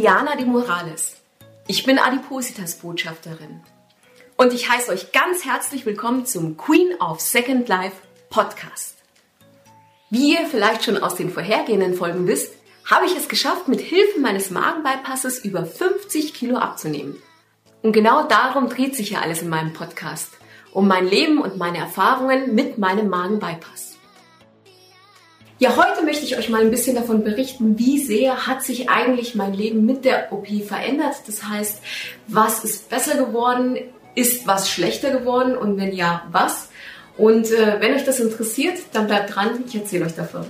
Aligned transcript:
Diana 0.00 0.36
de 0.36 0.46
Morales. 0.46 1.16
Ich 1.66 1.82
bin 1.82 1.98
Adipositas-Botschafterin. 1.98 3.62
Und 4.36 4.52
ich 4.52 4.70
heiße 4.70 4.92
euch 4.92 5.10
ganz 5.10 5.44
herzlich 5.44 5.86
willkommen 5.86 6.24
zum 6.24 6.56
Queen 6.56 6.94
of 7.00 7.20
Second 7.20 7.66
Life 7.66 7.96
Podcast. 8.30 8.94
Wie 10.08 10.34
ihr 10.34 10.46
vielleicht 10.46 10.84
schon 10.84 10.98
aus 10.98 11.16
den 11.16 11.30
vorhergehenden 11.30 11.94
Folgen 11.94 12.28
wisst, 12.28 12.54
habe 12.88 13.06
ich 13.06 13.16
es 13.16 13.28
geschafft, 13.28 13.66
mit 13.66 13.80
Hilfe 13.80 14.20
meines 14.20 14.52
Magenbypasses 14.52 15.44
über 15.44 15.66
50 15.66 16.32
Kilo 16.32 16.58
abzunehmen. 16.58 17.20
Und 17.82 17.92
genau 17.92 18.22
darum 18.22 18.68
dreht 18.68 18.94
sich 18.94 19.10
ja 19.10 19.20
alles 19.20 19.42
in 19.42 19.48
meinem 19.48 19.72
Podcast. 19.72 20.30
Um 20.70 20.86
mein 20.86 21.08
Leben 21.08 21.38
und 21.38 21.56
meine 21.56 21.78
Erfahrungen 21.78 22.54
mit 22.54 22.78
meinem 22.78 23.08
Magenbypass. 23.08 23.97
Ja, 25.60 25.74
heute 25.74 26.04
möchte 26.04 26.24
ich 26.24 26.38
euch 26.38 26.48
mal 26.50 26.60
ein 26.60 26.70
bisschen 26.70 26.94
davon 26.94 27.24
berichten, 27.24 27.80
wie 27.80 27.98
sehr 27.98 28.46
hat 28.46 28.62
sich 28.62 28.88
eigentlich 28.88 29.34
mein 29.34 29.52
Leben 29.52 29.84
mit 29.84 30.04
der 30.04 30.32
OP 30.32 30.46
verändert. 30.64 31.16
Das 31.26 31.42
heißt, 31.42 31.82
was 32.28 32.62
ist 32.62 32.88
besser 32.88 33.16
geworden, 33.16 33.76
ist 34.14 34.46
was 34.46 34.70
schlechter 34.70 35.10
geworden 35.10 35.56
und 35.56 35.76
wenn 35.76 35.92
ja, 35.92 36.22
was? 36.30 36.68
Und 37.16 37.50
äh, 37.50 37.80
wenn 37.80 37.92
euch 37.92 38.04
das 38.04 38.20
interessiert, 38.20 38.78
dann 38.92 39.08
bleibt 39.08 39.34
dran, 39.34 39.64
ich 39.66 39.74
erzähle 39.74 40.06
euch 40.06 40.14
davon. 40.14 40.46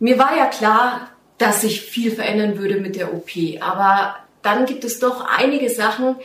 Mir 0.00 0.18
war 0.18 0.36
ja 0.36 0.46
klar, 0.46 1.10
dass 1.38 1.60
sich 1.60 1.80
viel 1.80 2.10
verändern 2.10 2.58
würde 2.58 2.80
mit 2.80 2.96
der 2.96 3.14
OP, 3.14 3.30
aber 3.60 4.16
dann 4.42 4.66
gibt 4.66 4.82
es 4.82 4.98
doch 4.98 5.24
einige 5.24 5.70
Sachen, 5.70 6.16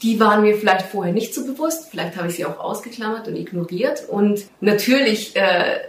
die 0.00 0.18
waren 0.18 0.42
mir 0.42 0.56
vielleicht 0.56 0.86
vorher 0.86 1.12
nicht 1.12 1.34
so 1.34 1.44
bewusst. 1.44 1.90
Vielleicht 1.90 2.16
habe 2.16 2.28
ich 2.28 2.36
sie 2.36 2.44
auch 2.44 2.58
ausgeklammert 2.58 3.28
und 3.28 3.36
ignoriert. 3.36 4.08
Und 4.08 4.44
natürlich 4.60 5.36
äh, 5.36 5.80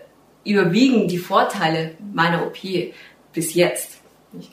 überwiegen 0.43 1.07
die 1.07 1.17
Vorteile 1.17 1.95
meiner 2.13 2.45
OP 2.45 2.57
bis 3.33 3.53
jetzt. 3.53 3.99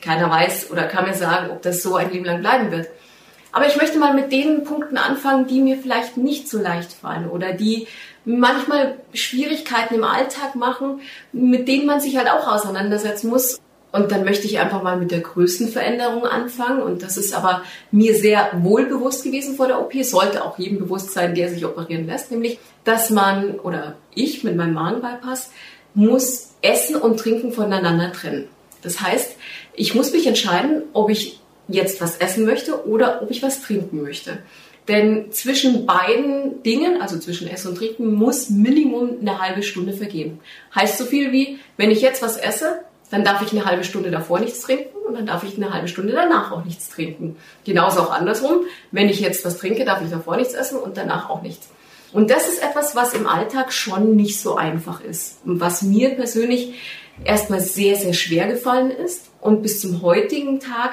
Keiner 0.01 0.29
weiß 0.29 0.71
oder 0.71 0.83
kann 0.83 1.05
mir 1.05 1.13
sagen, 1.13 1.51
ob 1.51 1.61
das 1.61 1.83
so 1.83 1.95
ein 1.95 2.11
Leben 2.11 2.25
lang 2.25 2.41
bleiben 2.41 2.71
wird. 2.71 2.87
Aber 3.51 3.67
ich 3.67 3.75
möchte 3.75 3.99
mal 3.99 4.13
mit 4.13 4.31
den 4.31 4.63
Punkten 4.63 4.97
anfangen, 4.97 5.47
die 5.47 5.61
mir 5.61 5.77
vielleicht 5.77 6.17
nicht 6.17 6.47
so 6.47 6.57
leicht 6.59 6.93
fallen 6.93 7.29
oder 7.29 7.53
die 7.53 7.87
manchmal 8.23 8.99
Schwierigkeiten 9.13 9.95
im 9.95 10.03
Alltag 10.03 10.55
machen, 10.55 11.01
mit 11.33 11.67
denen 11.67 11.85
man 11.85 11.99
sich 11.99 12.17
halt 12.17 12.29
auch 12.29 12.47
auseinandersetzen 12.47 13.29
muss. 13.29 13.59
Und 13.91 14.11
dann 14.11 14.23
möchte 14.23 14.47
ich 14.47 14.59
einfach 14.59 14.83
mal 14.83 14.97
mit 14.97 15.11
der 15.11 15.19
größten 15.19 15.67
Veränderung 15.67 16.25
anfangen. 16.25 16.81
Und 16.81 17.03
das 17.03 17.17
ist 17.17 17.33
aber 17.33 17.63
mir 17.91 18.15
sehr 18.15 18.51
wohlbewusst 18.59 19.23
gewesen 19.23 19.55
vor 19.55 19.67
der 19.67 19.81
OP. 19.81 19.93
Sollte 20.03 20.45
auch 20.45 20.57
jedem 20.57 20.79
bewusst 20.79 21.11
sein, 21.11 21.35
der 21.35 21.49
sich 21.49 21.65
operieren 21.65 22.07
lässt. 22.07 22.31
Nämlich, 22.31 22.59
dass 22.83 23.09
man 23.09 23.59
oder 23.59 23.97
ich 24.15 24.43
mit 24.43 24.55
meinem 24.55 24.73
Magenbypass 24.73 25.51
muss 25.93 26.53
Essen 26.61 26.95
und 26.95 27.19
Trinken 27.19 27.51
voneinander 27.51 28.13
trennen. 28.13 28.47
Das 28.81 29.01
heißt, 29.01 29.35
ich 29.73 29.93
muss 29.93 30.13
mich 30.13 30.25
entscheiden, 30.25 30.83
ob 30.93 31.09
ich 31.09 31.39
jetzt 31.67 32.01
was 32.01 32.17
essen 32.17 32.45
möchte 32.45 32.87
oder 32.87 33.21
ob 33.21 33.29
ich 33.29 33.43
was 33.43 33.61
trinken 33.61 34.01
möchte. 34.01 34.39
Denn 34.87 35.31
zwischen 35.31 35.85
beiden 35.85 36.63
Dingen, 36.63 37.01
also 37.01 37.19
zwischen 37.19 37.47
Essen 37.47 37.69
und 37.69 37.77
Trinken, 37.77 38.13
muss 38.13 38.49
Minimum 38.49 39.17
eine 39.21 39.39
halbe 39.39 39.63
Stunde 39.63 39.93
vergehen. 39.93 40.39
Heißt 40.73 40.97
so 40.97 41.05
viel 41.05 41.31
wie, 41.31 41.59
wenn 41.77 41.91
ich 41.91 42.01
jetzt 42.01 42.21
was 42.21 42.37
esse, 42.37 42.79
dann 43.11 43.23
darf 43.23 43.41
ich 43.41 43.51
eine 43.51 43.65
halbe 43.65 43.83
Stunde 43.83 44.09
davor 44.09 44.39
nichts 44.39 44.61
trinken 44.61 44.97
und 45.07 45.13
dann 45.15 45.25
darf 45.25 45.43
ich 45.43 45.57
eine 45.57 45.73
halbe 45.73 45.87
Stunde 45.87 46.13
danach 46.13 46.51
auch 46.51 46.63
nichts 46.63 46.89
trinken. 46.89 47.35
Genauso 47.65 47.99
auch 48.01 48.11
andersrum. 48.11 48.61
Wenn 48.91 49.09
ich 49.09 49.19
jetzt 49.19 49.45
was 49.45 49.57
trinke, 49.57 49.85
darf 49.85 50.01
ich 50.01 50.09
davor 50.09 50.37
nichts 50.37 50.53
essen 50.53 50.79
und 50.79 50.97
danach 50.97 51.29
auch 51.29 51.41
nichts. 51.41 51.67
Und 52.13 52.29
das 52.29 52.47
ist 52.47 52.63
etwas, 52.63 52.95
was 52.95 53.13
im 53.13 53.27
Alltag 53.27 53.71
schon 53.71 54.15
nicht 54.15 54.39
so 54.39 54.55
einfach 54.55 55.01
ist 55.01 55.37
und 55.45 55.59
was 55.59 55.81
mir 55.81 56.15
persönlich 56.15 56.73
erstmal 57.23 57.61
sehr, 57.61 57.95
sehr 57.95 58.13
schwer 58.13 58.47
gefallen 58.47 58.91
ist 58.91 59.29
und 59.39 59.61
bis 59.61 59.79
zum 59.79 60.01
heutigen 60.01 60.59
Tag 60.59 60.91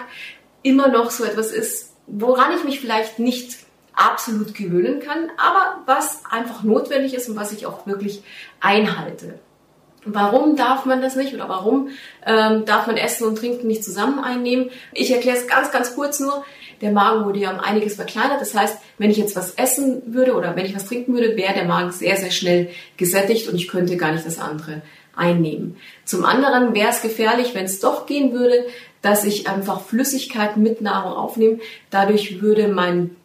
immer 0.62 0.88
noch 0.88 1.10
so 1.10 1.24
etwas 1.24 1.50
ist, 1.50 1.92
woran 2.06 2.56
ich 2.56 2.64
mich 2.64 2.80
vielleicht 2.80 3.18
nicht 3.18 3.58
absolut 3.94 4.54
gewöhnen 4.54 5.00
kann, 5.00 5.30
aber 5.36 5.82
was 5.86 6.22
einfach 6.30 6.62
notwendig 6.62 7.14
ist 7.14 7.28
und 7.28 7.36
was 7.36 7.52
ich 7.52 7.66
auch 7.66 7.86
wirklich 7.86 8.22
einhalte. 8.60 9.40
Warum 10.14 10.56
darf 10.56 10.84
man 10.84 11.02
das 11.02 11.16
nicht 11.16 11.34
oder 11.34 11.48
warum 11.48 11.88
ähm, 12.26 12.64
darf 12.64 12.86
man 12.86 12.96
Essen 12.96 13.26
und 13.26 13.38
Trinken 13.38 13.66
nicht 13.66 13.84
zusammen 13.84 14.18
einnehmen? 14.22 14.70
Ich 14.92 15.12
erkläre 15.12 15.36
es 15.36 15.46
ganz, 15.46 15.70
ganz 15.70 15.94
kurz 15.94 16.20
nur. 16.20 16.44
Der 16.80 16.92
Magen 16.92 17.24
wurde 17.24 17.40
ja 17.40 17.50
um 17.50 17.60
einiges 17.60 17.96
verkleinert. 17.96 18.40
Das 18.40 18.54
heißt, 18.54 18.78
wenn 18.98 19.10
ich 19.10 19.16
jetzt 19.16 19.36
was 19.36 19.52
essen 19.52 20.02
würde 20.06 20.34
oder 20.34 20.54
wenn 20.56 20.66
ich 20.66 20.74
was 20.74 20.86
trinken 20.86 21.14
würde, 21.14 21.36
wäre 21.36 21.54
der 21.54 21.64
Magen 21.64 21.90
sehr, 21.90 22.16
sehr 22.16 22.30
schnell 22.30 22.70
gesättigt 22.96 23.48
und 23.48 23.56
ich 23.56 23.68
könnte 23.68 23.96
gar 23.96 24.12
nicht 24.12 24.26
das 24.26 24.38
andere 24.38 24.82
einnehmen. 25.16 25.76
Zum 26.04 26.24
anderen 26.24 26.74
wäre 26.74 26.90
es 26.90 27.02
gefährlich, 27.02 27.54
wenn 27.54 27.64
es 27.64 27.80
doch 27.80 28.06
gehen 28.06 28.32
würde, 28.32 28.64
dass 29.02 29.24
ich 29.24 29.48
einfach 29.48 29.80
Flüssigkeiten 29.80 30.62
mit 30.62 30.80
Nahrung 30.80 31.12
aufnehme. 31.12 31.58
Dadurch 31.90 32.40
würde 32.40 32.68
mein 32.68 33.16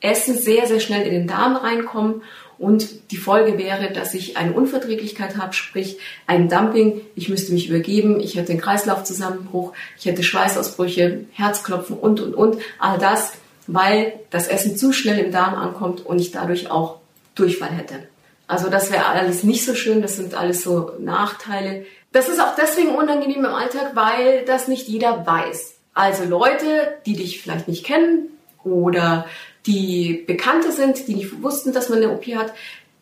Essen 0.00 0.36
sehr, 0.36 0.66
sehr 0.66 0.80
schnell 0.80 1.06
in 1.06 1.12
den 1.12 1.26
Darm 1.26 1.56
reinkommen 1.56 2.22
und 2.58 3.10
die 3.10 3.16
Folge 3.16 3.58
wäre, 3.58 3.92
dass 3.92 4.14
ich 4.14 4.36
eine 4.36 4.52
Unverträglichkeit 4.52 5.36
habe, 5.36 5.52
sprich 5.52 5.98
ein 6.26 6.48
Dumping. 6.48 7.00
Ich 7.14 7.28
müsste 7.28 7.52
mich 7.52 7.68
übergeben, 7.68 8.20
ich 8.20 8.36
hätte 8.36 8.52
einen 8.52 8.60
Kreislaufzusammenbruch, 8.60 9.72
ich 9.98 10.06
hätte 10.06 10.22
Schweißausbrüche, 10.22 11.24
Herzklopfen 11.32 11.96
und, 11.96 12.20
und, 12.20 12.34
und. 12.34 12.58
All 12.78 12.98
das, 12.98 13.32
weil 13.66 14.14
das 14.30 14.48
Essen 14.48 14.76
zu 14.76 14.92
schnell 14.92 15.18
im 15.18 15.32
Darm 15.32 15.54
ankommt 15.54 16.04
und 16.04 16.20
ich 16.20 16.30
dadurch 16.30 16.70
auch 16.70 16.98
Durchfall 17.34 17.70
hätte. 17.70 18.06
Also 18.46 18.68
das 18.68 18.92
wäre 18.92 19.06
alles 19.06 19.42
nicht 19.42 19.64
so 19.64 19.74
schön, 19.74 20.02
das 20.02 20.16
sind 20.16 20.34
alles 20.34 20.62
so 20.62 20.92
Nachteile. 20.98 21.86
Das 22.12 22.28
ist 22.28 22.40
auch 22.40 22.54
deswegen 22.56 22.90
unangenehm 22.94 23.44
im 23.44 23.54
Alltag, 23.54 23.92
weil 23.94 24.44
das 24.44 24.68
nicht 24.68 24.86
jeder 24.86 25.26
weiß. 25.26 25.74
Also 25.94 26.24
Leute, 26.24 26.94
die 27.06 27.14
dich 27.14 27.40
vielleicht 27.40 27.68
nicht 27.68 27.84
kennen 27.84 28.28
oder 28.62 29.26
die 29.66 30.24
Bekannte 30.26 30.72
sind, 30.72 31.06
die 31.08 31.14
nicht 31.14 31.42
wussten, 31.42 31.72
dass 31.72 31.88
man 31.88 31.98
eine 31.98 32.10
OP 32.10 32.26
hat, 32.28 32.52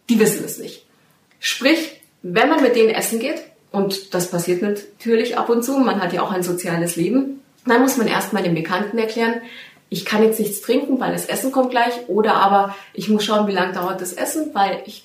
die 0.09 0.19
wissen 0.19 0.45
es 0.45 0.59
nicht. 0.59 0.87
Sprich, 1.41 2.01
wenn 2.23 2.49
man 2.49 2.63
mit 2.63 2.77
denen 2.77 2.91
essen 2.91 3.19
geht, 3.19 3.43
und 3.71 4.15
das 4.15 4.31
passiert 4.31 4.63
natürlich 4.63 5.39
ab 5.39 5.49
und 5.49 5.65
zu, 5.65 5.79
man 5.79 6.01
hat 6.01 6.13
ja 6.13 6.23
auch 6.23 6.31
ein 6.31 6.43
soziales 6.43 6.97
Leben, 6.97 7.41
dann 7.67 7.81
muss 7.81 7.97
man 7.97 8.07
erstmal 8.07 8.43
den 8.43 8.55
Bekannten 8.55 8.99
erklären, 8.99 9.41
ich 9.89 10.05
kann 10.05 10.23
jetzt 10.23 10.41
nichts 10.41 10.63
trinken, 10.63 11.01
weil 11.01 11.13
das 11.13 11.27
Essen 11.27 11.53
kommt 11.53 11.71
gleich, 11.71 12.09
oder 12.09 12.35
aber 12.35 12.75
ich 12.95 13.09
muss 13.09 13.25
schauen, 13.25 13.47
wie 13.47 13.53
lange 13.53 13.75
dauert 13.75 14.01
das 14.01 14.13
Essen, 14.13 14.51
weil 14.55 14.83
ich, 14.87 15.05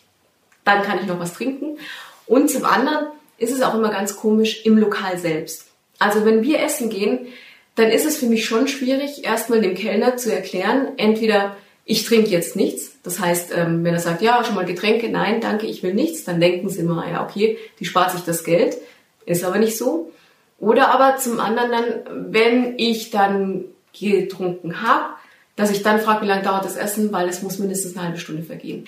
dann 0.64 0.82
kann 0.84 1.00
ich 1.00 1.08
noch 1.08 1.20
was 1.20 1.34
trinken. 1.34 1.78
Und 2.26 2.50
zum 2.50 2.66
anderen 2.66 3.08
ist 3.38 3.52
es 3.52 3.62
auch 3.62 3.74
immer 3.74 3.90
ganz 3.90 4.16
komisch 4.16 4.66
im 4.66 4.78
Lokal 4.78 5.18
selbst. 5.18 5.66
Also 6.00 6.26
wenn 6.26 6.44
wir 6.44 6.62
essen 6.62 6.90
gehen, 6.90 7.28
dann 7.78 7.90
ist 7.90 8.06
es 8.06 8.18
für 8.18 8.26
mich 8.26 8.46
schon 8.46 8.68
schwierig, 8.68 9.24
erstmal 9.24 9.62
dem 9.62 9.76
Kellner 9.76 10.18
zu 10.18 10.34
erklären, 10.34 10.90
entweder 10.98 11.56
ich 11.86 12.04
trinke 12.06 12.30
jetzt 12.30 12.56
nichts, 12.56 12.98
das 13.04 13.20
heißt, 13.20 13.54
ähm, 13.56 13.84
wenn 13.86 13.94
er 13.94 14.00
sagt, 14.00 14.22
ja, 14.22 14.44
schon 14.44 14.56
mal 14.56 14.66
Getränke, 14.66 15.08
nein, 15.10 15.40
danke, 15.40 15.68
ich 15.68 15.84
will 15.84 15.94
nichts, 15.94 16.26
dann 16.26 16.42
denken 16.42 16.70
sie 16.70 16.82
immer, 16.82 17.10
ja, 17.10 17.24
okay, 17.24 17.58
die 17.80 17.86
spart 17.86 18.12
sich 18.12 18.22
das 18.22 18.44
Geld, 18.44 18.78
ist 19.26 19.46
aber 19.46 19.60
nicht 19.60 19.78
so. 19.78 20.12
Oder 20.60 20.90
aber 20.90 21.18
zum 21.18 21.40
anderen 21.40 21.72
dann, 21.72 22.34
wenn 22.34 22.74
ich 22.78 23.12
dann 23.12 23.66
getrunken 23.98 24.82
habe, 24.82 25.14
dass 25.56 25.72
ich 25.72 25.84
dann 25.84 26.00
frage, 26.02 26.24
wie 26.24 26.28
lange 26.28 26.44
dauert 26.44 26.66
das 26.66 26.76
Essen, 26.76 27.12
weil 27.12 27.30
es 27.30 27.42
muss 27.42 27.60
mindestens 27.60 27.96
eine 27.96 28.08
halbe 28.08 28.20
Stunde 28.20 28.44
vergehen. 28.44 28.86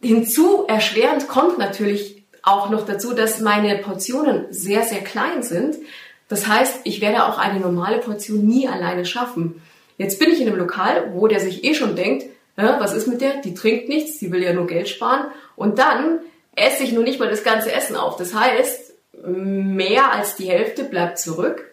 Hinzu 0.00 0.64
erschwerend 0.68 1.28
kommt 1.28 1.58
natürlich 1.58 2.22
auch 2.42 2.70
noch 2.70 2.86
dazu, 2.86 3.14
dass 3.14 3.40
meine 3.40 3.78
Portionen 3.78 4.46
sehr, 4.50 4.84
sehr 4.84 5.00
klein 5.00 5.42
sind. 5.42 5.76
Das 6.32 6.46
heißt, 6.46 6.80
ich 6.84 7.02
werde 7.02 7.26
auch 7.26 7.36
eine 7.36 7.60
normale 7.60 7.98
Portion 7.98 8.46
nie 8.46 8.66
alleine 8.66 9.04
schaffen. 9.04 9.60
Jetzt 9.98 10.18
bin 10.18 10.32
ich 10.32 10.40
in 10.40 10.48
einem 10.48 10.56
Lokal, 10.56 11.12
wo 11.12 11.26
der 11.26 11.40
sich 11.40 11.62
eh 11.62 11.74
schon 11.74 11.94
denkt, 11.94 12.24
was 12.56 12.94
ist 12.94 13.06
mit 13.06 13.20
der? 13.20 13.42
Die 13.42 13.52
trinkt 13.52 13.90
nichts, 13.90 14.18
die 14.18 14.32
will 14.32 14.42
ja 14.42 14.54
nur 14.54 14.66
Geld 14.66 14.88
sparen. 14.88 15.26
Und 15.56 15.78
dann 15.78 16.20
esse 16.56 16.84
ich 16.84 16.92
nur 16.92 17.02
nicht 17.02 17.20
mal 17.20 17.28
das 17.28 17.44
ganze 17.44 17.70
Essen 17.70 17.96
auf. 17.96 18.16
Das 18.16 18.32
heißt, 18.32 18.94
mehr 19.26 20.10
als 20.10 20.34
die 20.36 20.48
Hälfte 20.48 20.84
bleibt 20.84 21.18
zurück. 21.18 21.70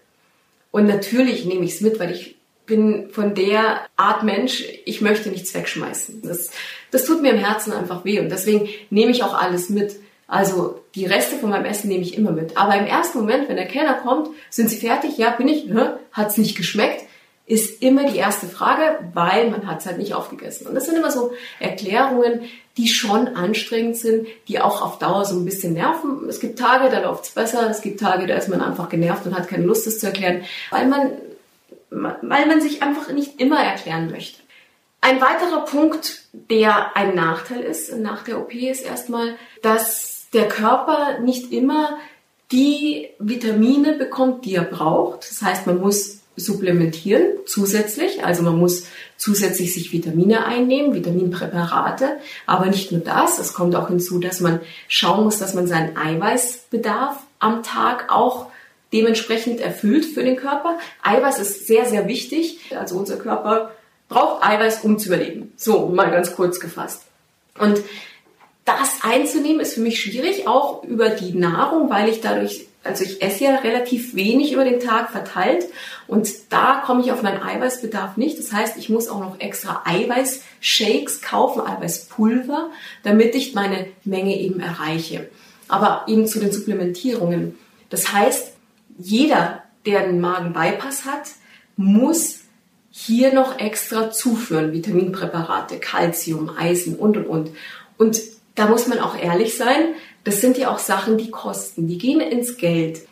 Und 0.72 0.88
natürlich 0.88 1.46
nehme 1.46 1.64
ich 1.64 1.76
es 1.76 1.82
mit, 1.82 1.98
weil 1.98 2.12
ich 2.12 2.36
bin 2.66 3.12
von 3.12 3.36
der 3.36 3.86
Art 3.96 4.24
Mensch, 4.24 4.66
ich 4.84 5.00
möchte 5.00 5.30
nichts 5.30 5.54
wegschmeißen. 5.54 6.22
Das, 6.24 6.52
das 6.92 7.06
tut 7.06 7.22
mir 7.22 7.32
im 7.32 7.40
Herzen 7.40 7.72
einfach 7.72 8.04
weh. 8.04 8.20
Und 8.20 8.28
deswegen 8.28 8.68
nehme 8.90 9.12
ich 9.12 9.24
auch 9.24 9.36
alles 9.42 9.70
mit. 9.70 9.96
Also 10.30 10.80
die 10.94 11.08
Reste 11.08 11.38
von 11.38 11.50
meinem 11.50 11.66
Essen 11.66 11.90
nehme 11.90 12.04
ich 12.04 12.16
immer 12.16 12.32
mit. 12.32 12.56
Aber 12.56 12.76
im 12.76 12.86
ersten 12.86 13.18
Moment, 13.18 13.50
wenn 13.50 13.56
der 13.56 13.68
Kellner 13.68 13.96
kommt, 13.96 14.30
sind 14.52 14.70
Sie 14.70 14.78
fertig? 14.78 15.18
Ja, 15.18 15.32
bin 15.32 15.48
ich. 15.48 15.68
Hat 16.12 16.30
es 16.30 16.38
nicht 16.38 16.56
geschmeckt? 16.56 17.04
Ist 17.48 17.82
immer 17.82 18.04
die 18.04 18.18
erste 18.18 18.46
Frage, 18.46 19.00
weil 19.16 19.50
man 19.50 19.66
hat 19.66 19.80
es 19.80 19.88
halt 19.88 19.98
nicht 19.98 20.14
aufgegessen. 20.14 20.68
Und 20.68 20.76
das 20.76 20.86
sind 20.86 20.96
immer 20.96 21.10
so 21.10 21.32
Erklärungen, 21.60 22.42
die 22.78 22.88
schon 22.88 23.30
anstrengend 23.30 23.98
sind, 23.98 24.28
die 24.48 24.62
auch 24.62 24.84
auf 24.84 25.00
Dauer 25.00 25.26
so 25.26 25.36
ein 25.36 25.46
bisschen 25.46 25.74
nerven. 25.74 26.30
Es 26.30 26.40
gibt 26.40 26.60
Tage, 26.60 26.92
da 26.92 27.00
läuft 27.00 27.24
es 27.24 27.32
besser. 27.32 27.68
Es 27.68 27.82
gibt 27.82 28.00
Tage, 28.00 28.28
da 28.28 28.36
ist 28.36 28.50
man 28.50 28.62
einfach 28.62 28.88
genervt 28.88 29.26
und 29.26 29.36
hat 29.36 29.48
keine 29.48 29.66
Lust, 29.66 29.88
das 29.88 29.98
zu 29.98 30.06
erklären, 30.06 30.44
weil 30.70 30.86
man, 30.86 31.12
weil 31.90 32.46
man 32.46 32.62
sich 32.62 32.84
einfach 32.84 33.12
nicht 33.12 33.42
immer 33.42 33.60
erklären 33.60 34.12
möchte. 34.12 34.44
Ein 35.02 35.20
weiterer 35.22 35.66
Punkt, 35.66 36.22
der 36.34 36.96
ein 36.96 37.16
Nachteil 37.16 37.62
ist 37.62 37.98
nach 37.98 38.24
der 38.26 38.40
OP, 38.40 38.54
ist 38.54 38.86
erstmal, 38.86 39.36
dass 39.64 40.19
der 40.34 40.48
Körper 40.48 41.20
nicht 41.20 41.52
immer 41.52 41.98
die 42.52 43.10
Vitamine 43.20 43.94
bekommt, 43.94 44.46
die 44.46 44.56
er 44.56 44.64
braucht. 44.64 45.30
Das 45.30 45.42
heißt, 45.42 45.68
man 45.68 45.80
muss 45.80 46.20
supplementieren 46.36 47.24
zusätzlich. 47.46 48.24
Also 48.24 48.44
man 48.44 48.58
muss 48.58 48.86
zusätzlich 49.18 49.74
sich 49.74 49.92
Vitamine 49.92 50.46
einnehmen, 50.46 50.94
Vitaminpräparate. 50.94 52.18
Aber 52.46 52.68
nicht 52.68 52.92
nur 52.92 53.02
das. 53.02 53.40
Es 53.40 53.54
kommt 53.54 53.76
auch 53.76 53.90
hinzu, 53.90 54.20
dass 54.20 54.40
man 54.40 54.62
schauen 54.88 55.26
muss, 55.26 55.38
dass 55.38 55.54
man 55.54 55.68
seinen 55.68 55.98
Eiweißbedarf 55.98 57.18
am 57.40 57.64
Tag 57.64 58.12
auch 58.12 58.48
dementsprechend 58.94 59.60
erfüllt 59.60 60.06
für 60.06 60.24
den 60.24 60.36
Körper. 60.36 60.80
Eiweiß 61.04 61.40
ist 61.40 61.68
sehr, 61.68 61.86
sehr 61.86 62.08
wichtig. 62.08 62.60
Also 62.76 62.98
unser 62.98 63.18
Körper 63.18 63.72
braucht 64.08 64.44
Eiweiß, 64.44 64.84
um 64.84 64.98
zu 64.98 65.10
überleben. 65.10 65.54
So, 65.56 65.88
mal 65.88 66.10
ganz 66.10 66.36
kurz 66.36 66.60
gefasst. 66.60 67.04
Und 67.60 67.82
das 68.78 69.00
einzunehmen 69.04 69.60
ist 69.60 69.74
für 69.74 69.82
mich 69.82 70.02
schwierig, 70.02 70.48
auch 70.48 70.84
über 70.84 71.10
die 71.10 71.34
Nahrung, 71.34 71.90
weil 71.90 72.10
ich 72.10 72.22
dadurch, 72.22 72.68
also 72.84 73.04
ich 73.04 73.22
esse 73.22 73.46
ja 73.46 73.56
relativ 73.58 74.16
wenig 74.16 74.54
über 74.54 74.64
den 74.64 74.80
Tag 74.80 75.12
verteilt 75.12 75.66
und 76.08 76.30
da 76.50 76.82
komme 76.86 77.02
ich 77.02 77.12
auf 77.12 77.22
meinen 77.22 77.42
Eiweißbedarf 77.42 78.18
nicht. 78.18 78.38
Das 78.38 78.52
heißt, 78.52 78.78
ich 78.78 78.90
muss 78.90 79.08
auch 79.08 79.20
noch 79.20 79.40
extra 79.40 79.84
Eiweißshakes 79.86 81.22
kaufen, 81.22 81.62
Eiweißpulver, 81.62 82.70
damit 83.04 83.36
ich 83.36 83.54
meine 83.54 83.88
Menge 84.04 84.38
eben 84.38 84.60
erreiche. 84.60 85.30
Aber 85.68 86.06
eben 86.08 86.28
zu 86.28 86.40
den 86.40 86.52
Supplementierungen. 86.52 87.56
Das 87.90 88.12
heißt, 88.12 88.54
jeder, 88.98 89.64
der 89.86 90.02
einen 90.02 90.20
Magenbypass 90.20 91.06
hat, 91.06 91.30
muss 91.78 92.40
hier 92.92 93.34
noch 93.34 93.60
extra 93.60 94.12
zuführen. 94.12 94.74
Vitaminpräparate, 94.74 95.80
Calcium, 95.80 96.50
Eisen 96.58 96.96
und, 96.96 97.18
und, 97.18 97.28
und. 97.28 97.52
Und 97.98 98.20
da 98.60 98.68
muss 98.68 98.88
man 98.88 99.00
auch 99.00 99.18
ehrlich 99.18 99.56
sein, 99.56 99.96
das 100.26 100.42
sind 100.42 100.58
ja 100.58 100.70
auch 100.70 100.80
Sachen, 100.80 101.18
die 101.18 101.32
kosten, 101.32 101.88
die 101.88 101.98
gehen 101.98 102.20
ins 102.20 102.58
Geld. 102.58 103.08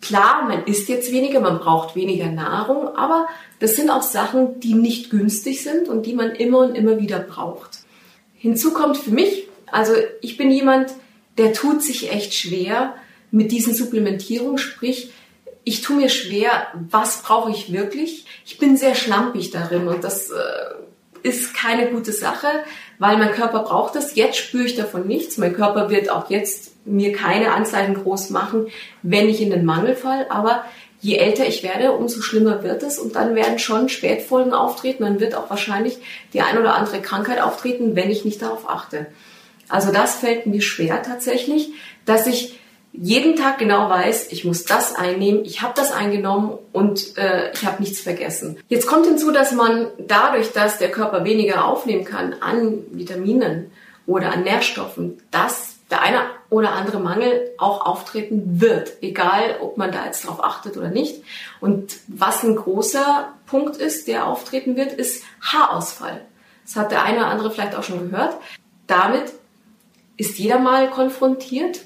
Klar, 0.00 0.42
man 0.48 0.64
isst 0.64 0.88
jetzt 0.88 1.12
weniger, 1.12 1.38
man 1.38 1.60
braucht 1.60 1.94
weniger 1.94 2.26
Nahrung, 2.26 2.96
aber 2.96 3.28
das 3.60 3.76
sind 3.76 3.90
auch 3.90 4.02
Sachen, 4.02 4.58
die 4.58 4.74
nicht 4.74 5.10
günstig 5.10 5.62
sind 5.62 5.88
und 5.88 6.04
die 6.04 6.14
man 6.14 6.32
immer 6.32 6.58
und 6.58 6.74
immer 6.74 6.98
wieder 6.98 7.20
braucht. 7.20 7.78
Hinzu 8.34 8.72
kommt 8.72 8.96
für 8.96 9.12
mich, 9.12 9.46
also 9.70 9.92
ich 10.20 10.36
bin 10.36 10.50
jemand, 10.50 10.90
der 11.36 11.52
tut 11.52 11.80
sich 11.80 12.10
echt 12.10 12.34
schwer 12.34 12.94
mit 13.30 13.52
diesen 13.52 13.74
Supplementierungen, 13.74 14.58
sprich, 14.58 15.12
ich 15.62 15.80
tue 15.80 15.94
mir 15.94 16.08
schwer, 16.08 16.66
was 16.90 17.22
brauche 17.22 17.52
ich 17.52 17.72
wirklich? 17.72 18.26
Ich 18.44 18.58
bin 18.58 18.76
sehr 18.76 18.96
schlampig 18.96 19.52
darin 19.52 19.86
und 19.86 20.02
das 20.02 20.30
äh, 20.30 21.22
ist 21.22 21.54
keine 21.54 21.88
gute 21.90 22.12
Sache, 22.12 22.48
weil 22.98 23.16
mein 23.16 23.32
Körper 23.32 23.60
braucht 23.60 23.94
das. 23.94 24.14
Jetzt 24.14 24.36
spüre 24.36 24.64
ich 24.64 24.76
davon 24.76 25.06
nichts. 25.06 25.38
Mein 25.38 25.54
Körper 25.54 25.90
wird 25.90 26.10
auch 26.10 26.30
jetzt 26.30 26.72
mir 26.84 27.12
keine 27.12 27.52
Anzeichen 27.52 27.94
groß 27.94 28.30
machen, 28.30 28.66
wenn 29.02 29.28
ich 29.28 29.40
in 29.40 29.50
den 29.50 29.64
Mangel 29.64 29.94
fall. 29.94 30.26
Aber 30.30 30.64
je 31.00 31.16
älter 31.16 31.46
ich 31.46 31.62
werde, 31.62 31.92
umso 31.92 32.22
schlimmer 32.22 32.62
wird 32.62 32.82
es 32.82 32.98
und 32.98 33.14
dann 33.14 33.34
werden 33.34 33.58
schon 33.58 33.88
Spätfolgen 33.88 34.52
auftreten. 34.52 35.04
Dann 35.04 35.20
wird 35.20 35.34
auch 35.34 35.50
wahrscheinlich 35.50 35.98
die 36.32 36.40
ein 36.40 36.58
oder 36.58 36.74
andere 36.74 37.00
Krankheit 37.00 37.40
auftreten, 37.40 37.94
wenn 37.94 38.10
ich 38.10 38.24
nicht 38.24 38.42
darauf 38.42 38.68
achte. 38.68 39.06
Also 39.68 39.92
das 39.92 40.16
fällt 40.16 40.46
mir 40.46 40.62
schwer 40.62 41.02
tatsächlich, 41.02 41.70
dass 42.06 42.26
ich 42.26 42.58
jeden 43.00 43.36
Tag 43.36 43.58
genau 43.58 43.88
weiß, 43.88 44.32
ich 44.32 44.44
muss 44.44 44.64
das 44.64 44.94
einnehmen, 44.94 45.44
ich 45.44 45.62
habe 45.62 45.74
das 45.76 45.92
eingenommen 45.92 46.58
und 46.72 47.16
äh, 47.16 47.52
ich 47.52 47.64
habe 47.64 47.80
nichts 47.80 48.00
vergessen. 48.00 48.58
Jetzt 48.68 48.86
kommt 48.86 49.06
hinzu, 49.06 49.30
dass 49.30 49.52
man 49.52 49.88
dadurch, 49.98 50.52
dass 50.52 50.78
der 50.78 50.90
Körper 50.90 51.24
weniger 51.24 51.64
aufnehmen 51.64 52.04
kann 52.04 52.34
an 52.40 52.78
Vitaminen 52.90 53.70
oder 54.06 54.32
an 54.32 54.42
Nährstoffen, 54.42 55.22
dass 55.30 55.76
der 55.90 56.02
eine 56.02 56.22
oder 56.50 56.72
andere 56.72 56.98
Mangel 56.98 57.50
auch 57.58 57.86
auftreten 57.86 58.60
wird, 58.60 59.02
egal 59.02 59.58
ob 59.60 59.76
man 59.76 59.92
da 59.92 60.04
jetzt 60.04 60.26
drauf 60.26 60.42
achtet 60.42 60.76
oder 60.76 60.88
nicht. 60.88 61.22
Und 61.60 61.96
was 62.08 62.42
ein 62.42 62.56
großer 62.56 63.32
Punkt 63.46 63.76
ist, 63.76 64.08
der 64.08 64.26
auftreten 64.26 64.76
wird, 64.76 64.92
ist 64.92 65.22
Haarausfall. 65.40 66.22
Das 66.64 66.76
hat 66.76 66.90
der 66.90 67.04
eine 67.04 67.18
oder 67.18 67.28
andere 67.28 67.50
vielleicht 67.50 67.74
auch 67.74 67.84
schon 67.84 68.10
gehört. 68.10 68.36
Damit 68.86 69.32
ist 70.16 70.38
jeder 70.38 70.58
mal 70.58 70.90
konfrontiert. 70.90 71.80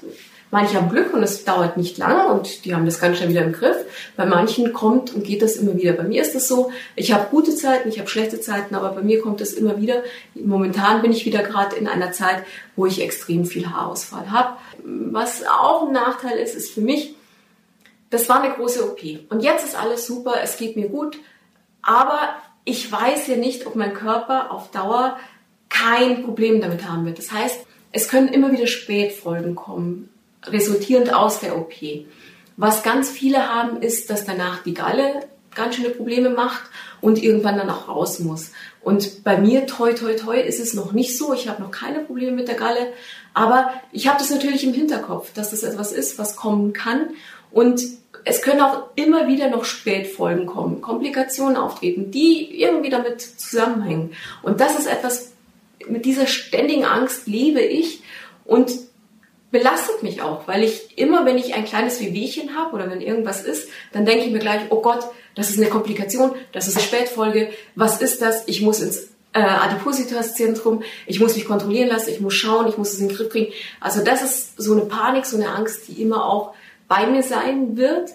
Manche 0.53 0.75
haben 0.75 0.91
Glück 0.91 1.15
und 1.15 1.23
es 1.23 1.45
dauert 1.45 1.77
nicht 1.77 1.97
lang 1.97 2.29
und 2.29 2.63
die 2.63 2.75
haben 2.75 2.85
das 2.85 2.99
ganz 2.99 3.17
schnell 3.17 3.29
wieder 3.29 3.41
im 3.41 3.53
Griff. 3.53 3.75
Bei 4.15 4.27
manchen 4.27 4.71
kommt 4.71 5.11
und 5.11 5.23
geht 5.23 5.41
das 5.41 5.55
immer 5.55 5.75
wieder. 5.75 5.93
Bei 5.93 6.03
mir 6.03 6.21
ist 6.21 6.35
das 6.35 6.47
so, 6.47 6.71
ich 6.95 7.11
habe 7.11 7.25
gute 7.31 7.55
Zeiten, 7.55 7.89
ich 7.89 7.97
habe 7.97 8.07
schlechte 8.07 8.39
Zeiten, 8.39 8.75
aber 8.75 8.89
bei 8.89 9.01
mir 9.01 9.19
kommt 9.19 9.41
das 9.41 9.53
immer 9.53 9.81
wieder. 9.81 10.03
Momentan 10.35 11.01
bin 11.01 11.11
ich 11.11 11.25
wieder 11.25 11.41
gerade 11.41 11.75
in 11.75 11.87
einer 11.87 12.11
Zeit, 12.11 12.43
wo 12.75 12.85
ich 12.85 13.01
extrem 13.01 13.45
viel 13.45 13.71
Haarausfall 13.71 14.29
habe. 14.29 14.57
Was 14.83 15.43
auch 15.43 15.87
ein 15.87 15.91
Nachteil 15.91 16.37
ist, 16.37 16.53
ist 16.53 16.71
für 16.71 16.81
mich, 16.81 17.15
das 18.11 18.29
war 18.29 18.43
eine 18.43 18.53
große 18.53 18.87
OP. 18.87 19.01
Und 19.31 19.41
jetzt 19.41 19.65
ist 19.65 19.75
alles 19.75 20.05
super, 20.05 20.35
es 20.43 20.57
geht 20.57 20.75
mir 20.75 20.89
gut, 20.89 21.17
aber 21.81 22.35
ich 22.63 22.91
weiß 22.91 23.25
ja 23.25 23.37
nicht, 23.37 23.65
ob 23.65 23.75
mein 23.75 23.95
Körper 23.95 24.51
auf 24.51 24.69
Dauer 24.69 25.17
kein 25.69 26.23
Problem 26.23 26.61
damit 26.61 26.87
haben 26.87 27.07
wird. 27.07 27.17
Das 27.17 27.31
heißt, 27.31 27.65
es 27.91 28.07
können 28.07 28.27
immer 28.27 28.51
wieder 28.51 28.67
Spätfolgen 28.67 29.55
kommen 29.55 30.12
resultierend 30.47 31.13
aus 31.13 31.39
der 31.39 31.57
OP. 31.57 31.73
Was 32.57 32.83
ganz 32.83 33.09
viele 33.09 33.49
haben, 33.49 33.81
ist, 33.81 34.09
dass 34.09 34.25
danach 34.25 34.63
die 34.63 34.73
Galle 34.73 35.27
ganz 35.55 35.75
schöne 35.75 35.89
Probleme 35.89 36.29
macht 36.29 36.63
und 37.01 37.21
irgendwann 37.21 37.57
dann 37.57 37.69
auch 37.69 37.87
raus 37.87 38.19
muss. 38.19 38.51
Und 38.81 39.23
bei 39.23 39.37
mir, 39.37 39.67
toi, 39.67 39.93
toi, 39.93 40.13
toi, 40.15 40.39
ist 40.39 40.59
es 40.59 40.73
noch 40.73 40.91
nicht 40.91 41.17
so. 41.17 41.33
Ich 41.33 41.47
habe 41.47 41.61
noch 41.61 41.71
keine 41.71 41.99
Probleme 41.99 42.31
mit 42.31 42.47
der 42.47 42.55
Galle. 42.55 42.93
Aber 43.33 43.71
ich 43.91 44.07
habe 44.07 44.19
das 44.19 44.29
natürlich 44.29 44.63
im 44.63 44.73
Hinterkopf, 44.73 45.31
dass 45.33 45.51
das 45.51 45.63
etwas 45.63 45.91
ist, 45.91 46.17
was 46.17 46.35
kommen 46.35 46.73
kann. 46.73 47.09
Und 47.51 47.83
es 48.25 48.41
können 48.41 48.61
auch 48.61 48.89
immer 48.95 49.27
wieder 49.27 49.49
noch 49.49 49.65
Spätfolgen 49.65 50.45
kommen, 50.45 50.81
Komplikationen 50.81 51.57
auftreten, 51.57 52.11
die 52.11 52.61
irgendwie 52.61 52.89
damit 52.89 53.21
zusammenhängen. 53.21 54.13
Und 54.41 54.59
das 54.59 54.77
ist 54.79 54.87
etwas, 54.87 55.31
mit 55.87 56.05
dieser 56.05 56.27
ständigen 56.27 56.85
Angst 56.85 57.27
lebe 57.27 57.61
ich. 57.61 58.01
Und 58.45 58.71
belastet 59.53 60.01
mich 60.01 60.23
auch, 60.23 60.47
weil 60.47 60.63
ich 60.63 60.97
immer, 60.97 61.27
wenn 61.27 61.37
ich 61.37 61.53
ein 61.53 61.63
kleines 61.63 62.01
Wehwehchen 62.01 62.57
habe 62.57 62.73
oder 62.73 62.89
wenn 62.89 63.01
irgendwas 63.01 63.43
ist, 63.43 63.69
dann 63.91 64.03
denke 64.03 64.25
ich 64.25 64.31
mir 64.31 64.39
gleich, 64.39 64.61
oh 64.71 64.81
Gott, 64.81 65.05
das 65.35 65.51
ist 65.51 65.59
eine 65.59 65.69
Komplikation, 65.69 66.31
das 66.51 66.67
ist 66.67 66.75
eine 66.75 66.83
Spätfolge, 66.83 67.51
was 67.75 68.01
ist 68.01 68.23
das? 68.23 68.47
Ich 68.47 68.63
muss 68.63 68.81
ins 68.81 69.09
äh, 69.33 69.41
Adipositas-Zentrum, 69.41 70.81
ich 71.05 71.19
muss 71.19 71.35
mich 71.35 71.45
kontrollieren 71.45 71.87
lassen, 71.87 72.09
ich 72.09 72.19
muss 72.19 72.33
schauen, 72.33 72.67
ich 72.67 72.79
muss 72.79 72.93
es 72.93 72.99
in 72.99 73.09
den 73.09 73.15
Griff 73.15 73.29
kriegen. 73.29 73.53
Also 73.79 74.03
das 74.03 74.23
ist 74.23 74.59
so 74.59 74.71
eine 74.71 74.85
Panik, 74.85 75.27
so 75.27 75.37
eine 75.37 75.49
Angst, 75.49 75.87
die 75.87 76.01
immer 76.01 76.25
auch 76.25 76.55
bei 76.87 77.05
mir 77.05 77.21
sein 77.21 77.77
wird. 77.77 78.09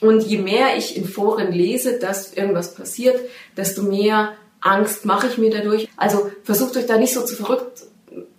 Und 0.00 0.22
je 0.22 0.38
mehr 0.38 0.76
ich 0.76 0.96
in 0.96 1.08
Foren 1.08 1.50
lese, 1.50 1.98
dass 1.98 2.32
irgendwas 2.32 2.76
passiert, 2.76 3.18
desto 3.56 3.82
mehr 3.82 4.34
Angst 4.60 5.04
mache 5.04 5.26
ich 5.26 5.36
mir 5.36 5.50
dadurch. 5.50 5.88
Also 5.96 6.30
versucht 6.44 6.76
euch 6.76 6.86
da 6.86 6.96
nicht 6.96 7.12
so 7.12 7.24
zu 7.24 7.34
verrückt 7.34 7.82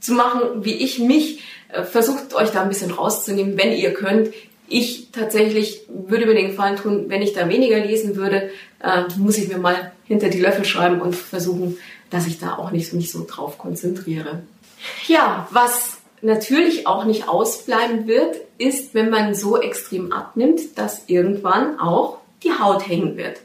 zu 0.08 0.14
machen, 0.14 0.64
wie 0.64 0.74
ich 0.74 1.00
mich 1.00 1.44
äh, 1.68 1.84
versucht 1.84 2.34
euch 2.34 2.52
da 2.52 2.64
ein 2.64 2.70
bisschen 2.70 2.92
rauszunehmen, 2.92 3.58
wenn 3.58 3.74
ihr 3.74 3.94
könnt. 3.94 4.34
Ich 4.70 5.12
tatsächlich 5.12 5.82
würde 5.90 6.26
mir 6.26 6.34
den 6.34 6.48
Gefallen 6.48 6.78
tun, 6.78 7.06
wenn 7.10 7.22
ich 7.22 7.34
da 7.34 7.50
weniger 7.50 7.78
lesen 7.78 8.16
würde, 8.16 8.50
äh, 8.82 9.04
muss 9.18 9.38
ich 9.38 9.50
mir 9.50 9.58
mal 9.58 9.92
hinter 10.06 10.30
die 10.30 10.40
Löffel 10.40 10.64
schreiben 10.64 11.02
und 11.02 11.14
versuchen, 11.14 11.78
dass 12.10 12.26
ich 12.26 12.40
da 12.40 12.56
auch 12.56 12.72
nicht, 12.72 12.94
nicht 12.94 13.12
so 13.12 13.26
drauf 13.28 13.58
konzentriere. 13.58 14.44
Ja, 15.08 15.48
was 15.52 15.98
natürlich 16.22 16.88
auch 16.88 17.04
nicht 17.04 17.28
ausbleiben 17.28 18.08
wird, 18.08 18.38
ist, 18.58 18.94
wenn 18.94 19.10
man 19.10 19.36
so 19.36 19.60
extrem 19.62 20.14
abnimmt, 20.14 20.78
dass 20.78 21.04
irgendwann 21.08 21.80
auch 21.80 22.20
die 22.44 22.54
Haut 22.54 22.88
hängen 22.88 23.18
wird. 23.18 23.40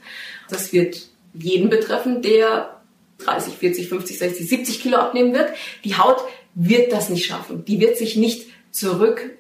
Das 0.49 0.73
wird 0.73 1.09
jeden 1.35 1.71
betreffen, 1.71 2.23
der 2.23 2.77
30, 3.19 3.55
40, 3.55 3.89
50, 3.89 4.19
60, 4.19 4.49
70 4.49 4.83
Kilo 4.83 4.99
abnehmen 4.99 5.33
wird. 5.33 5.51
Die 5.85 5.97
Haut 5.97 6.19
wird 6.55 6.93
das 6.93 7.09
nicht 7.09 7.27
schaffen. 7.27 7.65
Die 7.65 7.81
wird 7.81 7.97
sich 7.97 8.17
nicht 8.17 8.49
zurück 8.71 9.31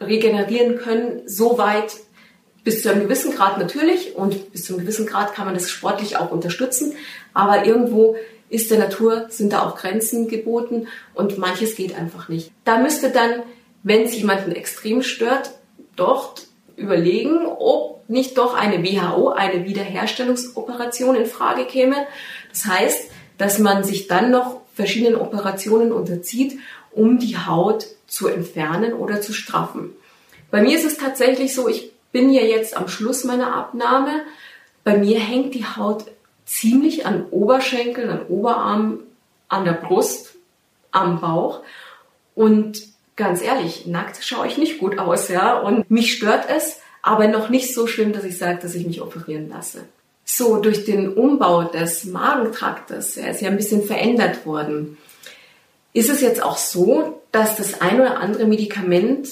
regenerieren 0.00 0.76
können, 0.76 1.22
so 1.26 1.58
weit 1.58 1.94
bis 2.64 2.82
zu 2.82 2.90
einem 2.90 3.02
gewissen 3.02 3.34
Grad 3.34 3.58
natürlich 3.58 4.16
und 4.16 4.52
bis 4.52 4.64
zu 4.64 4.72
einem 4.72 4.82
gewissen 4.82 5.06
Grad 5.06 5.34
kann 5.34 5.44
man 5.44 5.54
das 5.54 5.70
sportlich 5.70 6.16
auch 6.16 6.30
unterstützen, 6.30 6.94
aber 7.34 7.66
irgendwo 7.66 8.16
ist 8.48 8.70
der 8.70 8.78
Natur, 8.78 9.26
sind 9.28 9.52
da 9.52 9.66
auch 9.66 9.76
Grenzen 9.76 10.28
geboten 10.28 10.88
und 11.14 11.38
manches 11.38 11.74
geht 11.74 11.96
einfach 11.96 12.28
nicht. 12.28 12.50
Da 12.64 12.78
müsste 12.78 13.10
dann, 13.10 13.42
wenn 13.82 14.02
es 14.02 14.16
jemanden 14.16 14.52
extrem 14.52 15.02
stört, 15.02 15.52
doch 15.96 16.34
überlegen, 16.76 17.46
ob 17.46 18.08
nicht 18.08 18.38
doch 18.38 18.54
eine 18.54 18.82
WHO, 18.82 19.30
eine 19.30 19.64
Wiederherstellungsoperation 19.64 21.16
in 21.16 21.26
Frage 21.26 21.64
käme. 21.64 21.96
Das 22.50 22.66
heißt, 22.66 23.10
dass 23.38 23.58
man 23.58 23.84
sich 23.84 24.08
dann 24.08 24.30
noch 24.30 24.60
verschiedenen 24.74 25.16
Operationen 25.16 25.92
unterzieht, 25.92 26.58
um 26.90 27.18
die 27.18 27.36
Haut 27.36 27.86
zu 28.06 28.28
entfernen 28.28 28.92
oder 28.92 29.20
zu 29.20 29.32
straffen. 29.32 29.90
Bei 30.50 30.62
mir 30.62 30.76
ist 30.76 30.84
es 30.84 30.98
tatsächlich 30.98 31.54
so, 31.54 31.68
ich 31.68 31.92
bin 32.12 32.30
ja 32.30 32.42
jetzt 32.42 32.76
am 32.76 32.88
Schluss 32.88 33.24
meiner 33.24 33.54
Abnahme. 33.54 34.22
Bei 34.84 34.96
mir 34.96 35.18
hängt 35.18 35.54
die 35.54 35.64
Haut 35.64 36.04
ziemlich 36.46 37.06
an 37.06 37.26
Oberschenkeln, 37.30 38.10
an 38.10 38.26
Oberarmen, 38.26 39.00
an 39.48 39.64
der 39.64 39.72
Brust, 39.72 40.34
am 40.92 41.20
Bauch. 41.20 41.62
Und 42.34 42.82
ganz 43.16 43.42
ehrlich, 43.42 43.86
nackt 43.86 44.22
schaue 44.22 44.46
ich 44.46 44.58
nicht 44.58 44.78
gut 44.78 44.98
aus, 44.98 45.28
ja, 45.28 45.58
und 45.58 45.90
mich 45.90 46.12
stört 46.12 46.48
es, 46.48 46.80
aber 47.02 47.28
noch 47.28 47.48
nicht 47.48 47.74
so 47.74 47.86
schlimm, 47.86 48.12
dass 48.12 48.24
ich 48.24 48.38
sage, 48.38 48.60
dass 48.60 48.74
ich 48.74 48.86
mich 48.86 49.02
operieren 49.02 49.48
lasse. 49.48 49.84
So, 50.24 50.56
durch 50.56 50.84
den 50.84 51.12
Umbau 51.12 51.64
des 51.64 52.04
Magentraktes, 52.04 53.16
er 53.16 53.30
ist 53.30 53.42
ja 53.42 53.50
ein 53.50 53.56
bisschen 53.56 53.82
verändert 53.82 54.46
worden, 54.46 54.96
ist 55.92 56.10
es 56.10 56.20
jetzt 56.20 56.42
auch 56.42 56.56
so, 56.56 57.22
dass 57.30 57.56
das 57.56 57.80
ein 57.80 58.00
oder 58.00 58.18
andere 58.18 58.46
Medikament 58.46 59.28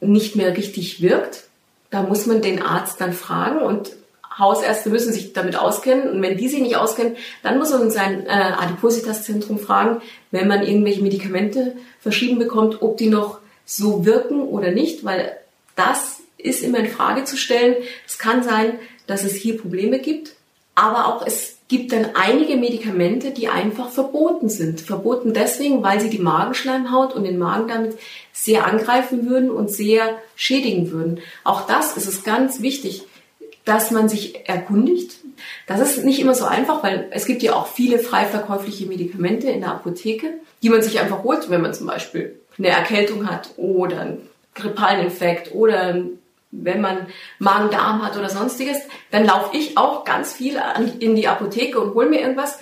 nicht 0.00 0.36
mehr 0.36 0.56
richtig 0.56 1.02
wirkt. 1.02 1.44
Da 1.90 2.02
muss 2.02 2.26
man 2.26 2.42
den 2.42 2.62
Arzt 2.62 3.00
dann 3.00 3.12
fragen 3.12 3.60
und 3.60 3.92
Hausärzte 4.38 4.90
müssen 4.90 5.12
sich 5.12 5.32
damit 5.32 5.56
auskennen. 5.56 6.10
Und 6.10 6.22
wenn 6.22 6.36
die 6.36 6.48
sich 6.48 6.60
nicht 6.60 6.76
auskennen, 6.76 7.16
dann 7.42 7.58
muss 7.58 7.70
man 7.70 7.90
sein 7.90 8.26
äh, 8.26 8.30
Adipositas-Zentrum 8.30 9.58
fragen, 9.58 10.02
wenn 10.30 10.48
man 10.48 10.62
irgendwelche 10.66 11.02
Medikamente 11.02 11.76
verschrieben 12.00 12.38
bekommt, 12.38 12.82
ob 12.82 12.96
die 12.98 13.08
noch 13.08 13.38
so 13.64 14.04
wirken 14.04 14.42
oder 14.42 14.70
nicht, 14.70 15.04
weil 15.04 15.36
das 15.74 16.20
ist 16.38 16.62
immer 16.62 16.78
in 16.78 16.88
Frage 16.88 17.24
zu 17.24 17.36
stellen. 17.36 17.76
Es 18.06 18.18
kann 18.18 18.42
sein, 18.42 18.78
dass 19.06 19.24
es 19.24 19.34
hier 19.34 19.58
Probleme 19.58 19.98
gibt, 19.98 20.35
aber 20.76 21.06
auch 21.06 21.26
es 21.26 21.56
gibt 21.68 21.90
dann 21.90 22.10
einige 22.14 22.56
Medikamente, 22.56 23.32
die 23.32 23.48
einfach 23.48 23.88
verboten 23.88 24.48
sind. 24.48 24.80
Verboten 24.80 25.32
deswegen, 25.32 25.82
weil 25.82 26.00
sie 26.00 26.10
die 26.10 26.20
Magenschleimhaut 26.20 27.14
und 27.14 27.24
den 27.24 27.38
Magen 27.38 27.66
damit 27.66 27.98
sehr 28.32 28.66
angreifen 28.66 29.28
würden 29.28 29.50
und 29.50 29.70
sehr 29.70 30.18
schädigen 30.36 30.92
würden. 30.92 31.20
Auch 31.42 31.66
das 31.66 31.96
ist 31.96 32.06
es 32.06 32.22
ganz 32.22 32.62
wichtig, 32.62 33.02
dass 33.64 33.90
man 33.90 34.08
sich 34.08 34.48
erkundigt. 34.48 35.16
Das 35.66 35.80
ist 35.80 36.04
nicht 36.04 36.20
immer 36.20 36.34
so 36.34 36.44
einfach, 36.44 36.84
weil 36.84 37.08
es 37.10 37.26
gibt 37.26 37.42
ja 37.42 37.54
auch 37.54 37.66
viele 37.66 37.98
frei 37.98 38.26
verkäufliche 38.26 38.86
Medikamente 38.86 39.50
in 39.50 39.60
der 39.60 39.72
Apotheke, 39.72 40.34
die 40.62 40.70
man 40.70 40.82
sich 40.82 41.00
einfach 41.00 41.24
holt, 41.24 41.50
wenn 41.50 41.62
man 41.62 41.74
zum 41.74 41.88
Beispiel 41.88 42.38
eine 42.58 42.68
Erkältung 42.68 43.28
hat 43.28 43.50
oder 43.56 44.00
einen 44.00 44.28
grippalen 44.54 45.04
Infekt 45.04 45.52
oder 45.52 45.96
wenn 46.62 46.80
man 46.80 47.06
Magen-Darm 47.38 48.04
hat 48.04 48.16
oder 48.16 48.28
sonstiges, 48.28 48.78
dann 49.10 49.24
laufe 49.24 49.56
ich 49.56 49.76
auch 49.76 50.04
ganz 50.04 50.32
viel 50.32 50.60
in 50.98 51.16
die 51.16 51.28
Apotheke 51.28 51.80
und 51.80 51.94
hole 51.94 52.08
mir 52.08 52.20
irgendwas, 52.20 52.58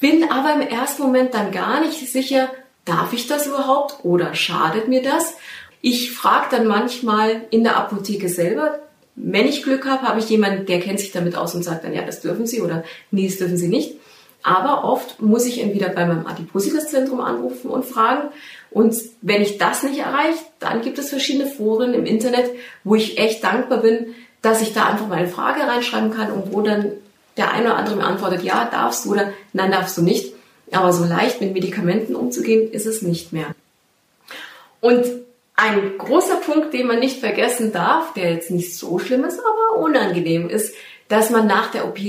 bin 0.00 0.30
aber 0.30 0.54
im 0.54 0.60
ersten 0.60 1.02
Moment 1.02 1.34
dann 1.34 1.52
gar 1.52 1.80
nicht 1.80 2.10
sicher, 2.10 2.50
darf 2.84 3.12
ich 3.12 3.26
das 3.26 3.46
überhaupt 3.46 4.04
oder 4.04 4.34
schadet 4.34 4.88
mir 4.88 5.02
das? 5.02 5.36
Ich 5.80 6.12
frage 6.12 6.46
dann 6.50 6.66
manchmal 6.66 7.42
in 7.50 7.64
der 7.64 7.76
Apotheke 7.76 8.28
selber, 8.28 8.80
wenn 9.16 9.46
ich 9.46 9.62
Glück 9.62 9.86
habe, 9.86 10.02
habe 10.02 10.18
ich 10.18 10.28
jemanden, 10.28 10.66
der 10.66 10.80
kennt 10.80 10.98
sich 10.98 11.12
damit 11.12 11.36
aus 11.36 11.54
und 11.54 11.62
sagt 11.62 11.84
dann, 11.84 11.94
ja, 11.94 12.02
das 12.02 12.20
dürfen 12.20 12.46
Sie 12.46 12.60
oder 12.60 12.84
nee, 13.10 13.28
das 13.28 13.38
dürfen 13.38 13.56
Sie 13.56 13.68
nicht. 13.68 13.96
Aber 14.42 14.84
oft 14.84 15.22
muss 15.22 15.46
ich 15.46 15.62
entweder 15.62 15.88
bei 15.88 16.04
meinem 16.04 16.26
Adipositas-Zentrum 16.26 17.20
anrufen 17.20 17.70
und 17.70 17.84
fragen. 17.84 18.28
Und 18.74 18.96
wenn 19.22 19.40
ich 19.40 19.56
das 19.56 19.84
nicht 19.84 20.00
erreiche, 20.00 20.44
dann 20.58 20.82
gibt 20.82 20.98
es 20.98 21.08
verschiedene 21.08 21.48
Foren 21.48 21.94
im 21.94 22.04
Internet, 22.04 22.50
wo 22.82 22.96
ich 22.96 23.18
echt 23.18 23.44
dankbar 23.44 23.78
bin, 23.78 24.16
dass 24.42 24.62
ich 24.62 24.74
da 24.74 24.86
einfach 24.86 25.06
meine 25.06 25.28
Frage 25.28 25.60
reinschreiben 25.60 26.10
kann 26.10 26.32
und 26.32 26.52
wo 26.52 26.60
dann 26.60 26.90
der 27.36 27.52
eine 27.52 27.66
oder 27.66 27.76
andere 27.76 27.94
mir 27.94 28.04
antwortet, 28.04 28.42
ja, 28.42 28.68
darfst 28.68 29.04
du 29.04 29.12
oder 29.12 29.32
nein, 29.52 29.70
darfst 29.70 29.96
du 29.96 30.02
nicht. 30.02 30.34
Aber 30.72 30.92
so 30.92 31.04
leicht 31.04 31.40
mit 31.40 31.52
Medikamenten 31.52 32.16
umzugehen, 32.16 32.68
ist 32.72 32.86
es 32.86 33.00
nicht 33.00 33.32
mehr. 33.32 33.54
Und 34.80 35.06
ein 35.54 35.96
großer 35.96 36.36
Punkt, 36.36 36.74
den 36.74 36.88
man 36.88 36.98
nicht 36.98 37.20
vergessen 37.20 37.70
darf, 37.70 38.12
der 38.14 38.32
jetzt 38.32 38.50
nicht 38.50 38.76
so 38.76 38.98
schlimm 38.98 39.24
ist, 39.24 39.38
aber 39.38 39.80
unangenehm 39.84 40.50
ist, 40.50 40.74
dass 41.06 41.30
man 41.30 41.46
nach 41.46 41.70
der 41.70 41.86
OP 41.86 42.00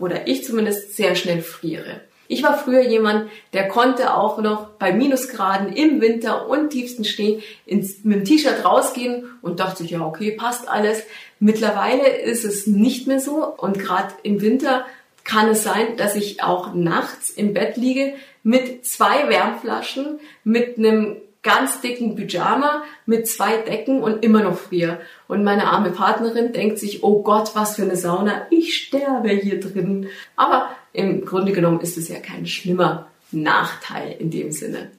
oder 0.00 0.26
ich 0.26 0.44
zumindest 0.44 0.96
sehr 0.96 1.14
schnell 1.14 1.42
friere. 1.42 2.00
Ich 2.28 2.42
war 2.42 2.58
früher 2.58 2.82
jemand, 2.82 3.30
der 3.54 3.68
konnte 3.68 4.14
auch 4.14 4.38
noch 4.38 4.68
bei 4.78 4.92
Minusgraden 4.92 5.72
im 5.72 6.00
Winter 6.00 6.48
und 6.48 6.70
tiefsten 6.70 7.04
Schnee 7.04 7.42
ins, 7.66 8.04
mit 8.04 8.18
dem 8.18 8.24
T-Shirt 8.24 8.64
rausgehen 8.64 9.24
und 9.40 9.60
dachte 9.60 9.84
ja, 9.84 10.02
okay, 10.04 10.32
passt 10.32 10.68
alles. 10.68 11.02
Mittlerweile 11.40 12.06
ist 12.06 12.44
es 12.44 12.66
nicht 12.66 13.06
mehr 13.06 13.18
so 13.18 13.44
und 13.44 13.78
gerade 13.78 14.12
im 14.22 14.42
Winter 14.42 14.84
kann 15.24 15.48
es 15.48 15.62
sein, 15.62 15.96
dass 15.96 16.14
ich 16.14 16.42
auch 16.42 16.74
nachts 16.74 17.30
im 17.30 17.54
Bett 17.54 17.76
liege 17.76 18.14
mit 18.42 18.86
zwei 18.86 19.28
Wärmflaschen, 19.28 20.20
mit 20.44 20.78
einem 20.78 21.16
ganz 21.42 21.80
dicken 21.80 22.16
Pyjama 22.16 22.82
mit 23.06 23.28
zwei 23.28 23.56
Decken 23.58 24.02
und 24.02 24.24
immer 24.24 24.42
noch 24.42 24.58
frier. 24.58 25.00
Und 25.28 25.44
meine 25.44 25.66
arme 25.68 25.90
Partnerin 25.90 26.52
denkt 26.52 26.78
sich, 26.78 27.02
oh 27.02 27.22
Gott, 27.22 27.52
was 27.54 27.76
für 27.76 27.82
eine 27.82 27.96
Sauna, 27.96 28.46
ich 28.50 28.76
sterbe 28.76 29.30
hier 29.30 29.60
drin. 29.60 30.08
Aber 30.36 30.70
im 30.92 31.24
Grunde 31.24 31.52
genommen 31.52 31.80
ist 31.80 31.96
es 31.96 32.08
ja 32.08 32.18
kein 32.18 32.46
schlimmer 32.46 33.08
Nachteil 33.30 34.16
in 34.18 34.30
dem 34.30 34.52
Sinne. 34.52 34.90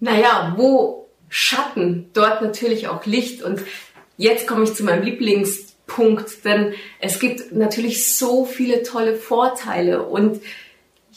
Naja, 0.00 0.54
wo 0.56 1.08
Schatten, 1.28 2.10
dort 2.12 2.42
natürlich 2.42 2.88
auch 2.88 3.06
Licht. 3.06 3.42
Und 3.42 3.60
jetzt 4.16 4.46
komme 4.46 4.64
ich 4.64 4.74
zu 4.74 4.84
meinem 4.84 5.04
Lieblingspunkt, 5.04 6.44
denn 6.44 6.74
es 6.98 7.20
gibt 7.20 7.52
natürlich 7.52 8.06
so 8.06 8.44
viele 8.44 8.82
tolle 8.82 9.16
Vorteile 9.16 10.02
und 10.02 10.40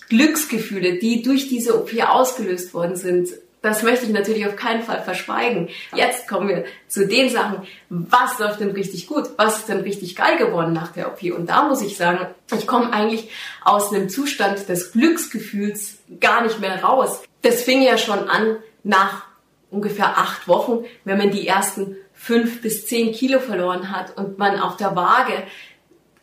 Glücksgefühle, 0.10 1.00
die 1.00 1.24
durch 1.24 1.50
diese 1.50 1.80
OP 1.80 1.92
ausgelöst 2.00 2.74
worden 2.74 2.96
sind 2.96 3.30
das 3.64 3.82
möchte 3.82 4.06
ich 4.06 4.12
natürlich 4.12 4.46
auf 4.46 4.58
keinen 4.58 4.84
Fall 4.84 5.02
verschweigen. 5.02 5.70
Jetzt 5.96 6.28
kommen 6.28 6.50
wir 6.50 6.66
zu 6.90 7.08
den 7.08 7.30
Sachen, 7.30 7.66
was 7.90 8.38
läuft 8.38 8.60
denn 8.60 8.72
richtig 8.72 9.08
gut, 9.08 9.30
was 9.38 9.60
ist 9.60 9.70
denn 9.70 9.80
richtig 9.80 10.18
geil 10.18 10.38
geworden 10.38 10.74
nach 10.74 10.92
der 10.92 11.08
OP. 11.08 11.24
Und 11.36 11.50
da 11.50 11.64
muss 11.64 11.82
ich 11.82 11.96
sagen, 11.96 12.28
ich 12.56 12.68
komme 12.68 12.92
eigentlich 12.92 13.30
aus 13.64 13.94
einem 13.94 14.10
Zustand 14.10 14.68
des 14.68 14.92
Glücksgefühls 14.92 16.00
gar 16.20 16.44
nicht 16.44 16.60
mehr 16.60 16.84
raus. 16.84 17.24
Das 17.42 17.64
fing 17.64 17.82
ja 17.82 17.98
schon 17.98 18.28
an 18.28 18.58
nach 18.84 19.24
ungefähr 19.72 20.18
acht 20.18 20.50
Wochen, 20.50 20.84
wenn 21.06 21.18
man 21.18 21.32
die 21.32 21.48
ersten 21.48 21.96
fünf 22.14 22.62
bis 22.62 22.86
zehn 22.86 23.14
Kilo 23.14 23.40
verloren 23.40 23.92
hat 23.96 24.18
und 24.18 24.38
man 24.38 24.60
auf 24.60 24.76
der 24.76 24.94
Waage 24.98 25.44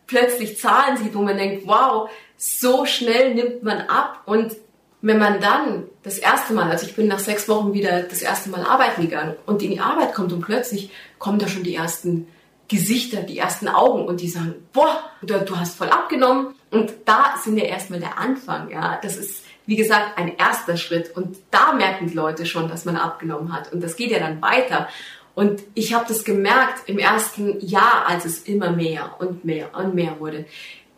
plötzlich 0.06 0.58
Zahlen 0.58 0.98
sieht, 0.98 1.14
wo 1.14 1.22
man 1.22 1.38
denkt, 1.38 1.66
wow, 1.66 2.10
so 2.36 2.84
schnell 2.84 3.34
nimmt 3.34 3.62
man 3.62 3.80
ab 3.80 4.22
und 4.26 4.56
wenn 5.02 5.18
man 5.18 5.40
dann 5.40 5.84
das 6.02 6.18
erste 6.18 6.52
Mal, 6.52 6.70
also 6.70 6.86
ich 6.86 6.94
bin 6.94 7.08
nach 7.08 7.18
sechs 7.18 7.48
Wochen 7.48 7.72
wieder 7.72 8.02
das 8.02 8.22
erste 8.22 8.50
Mal 8.50 8.64
arbeiten 8.64 9.02
gegangen 9.02 9.34
und 9.46 9.62
in 9.62 9.70
die 9.70 9.80
Arbeit 9.80 10.14
kommt 10.14 10.32
und 10.32 10.42
plötzlich 10.42 10.90
kommen 11.18 11.38
da 11.38 11.48
schon 11.48 11.62
die 11.62 11.74
ersten 11.74 12.26
Gesichter, 12.68 13.22
die 13.22 13.38
ersten 13.38 13.66
Augen 13.66 14.04
und 14.04 14.20
die 14.20 14.28
sagen, 14.28 14.54
boah, 14.72 15.02
du, 15.22 15.56
hast 15.56 15.76
voll 15.76 15.88
abgenommen. 15.88 16.54
Und 16.70 16.92
da 17.04 17.34
sind 17.42 17.56
wir 17.56 17.64
erstmal 17.64 17.98
der 17.98 18.16
Anfang, 18.16 18.70
ja. 18.70 19.00
Das 19.02 19.16
ist, 19.16 19.44
wie 19.66 19.74
gesagt, 19.74 20.16
ein 20.16 20.36
erster 20.36 20.76
Schritt. 20.76 21.16
Und 21.16 21.36
da 21.50 21.72
merken 21.72 22.06
die 22.06 22.14
Leute 22.14 22.46
schon, 22.46 22.68
dass 22.68 22.84
man 22.84 22.96
abgenommen 22.96 23.52
hat. 23.52 23.72
Und 23.72 23.82
das 23.82 23.96
geht 23.96 24.12
ja 24.12 24.20
dann 24.20 24.40
weiter. 24.40 24.88
Und 25.34 25.62
ich 25.74 25.94
habe 25.94 26.04
das 26.06 26.22
gemerkt 26.22 26.88
im 26.88 26.98
ersten 26.98 27.58
Jahr, 27.60 28.06
als 28.06 28.24
es 28.24 28.40
immer 28.40 28.70
mehr 28.70 29.16
und 29.18 29.44
mehr 29.44 29.74
und 29.74 29.94
mehr 29.96 30.20
wurde 30.20 30.44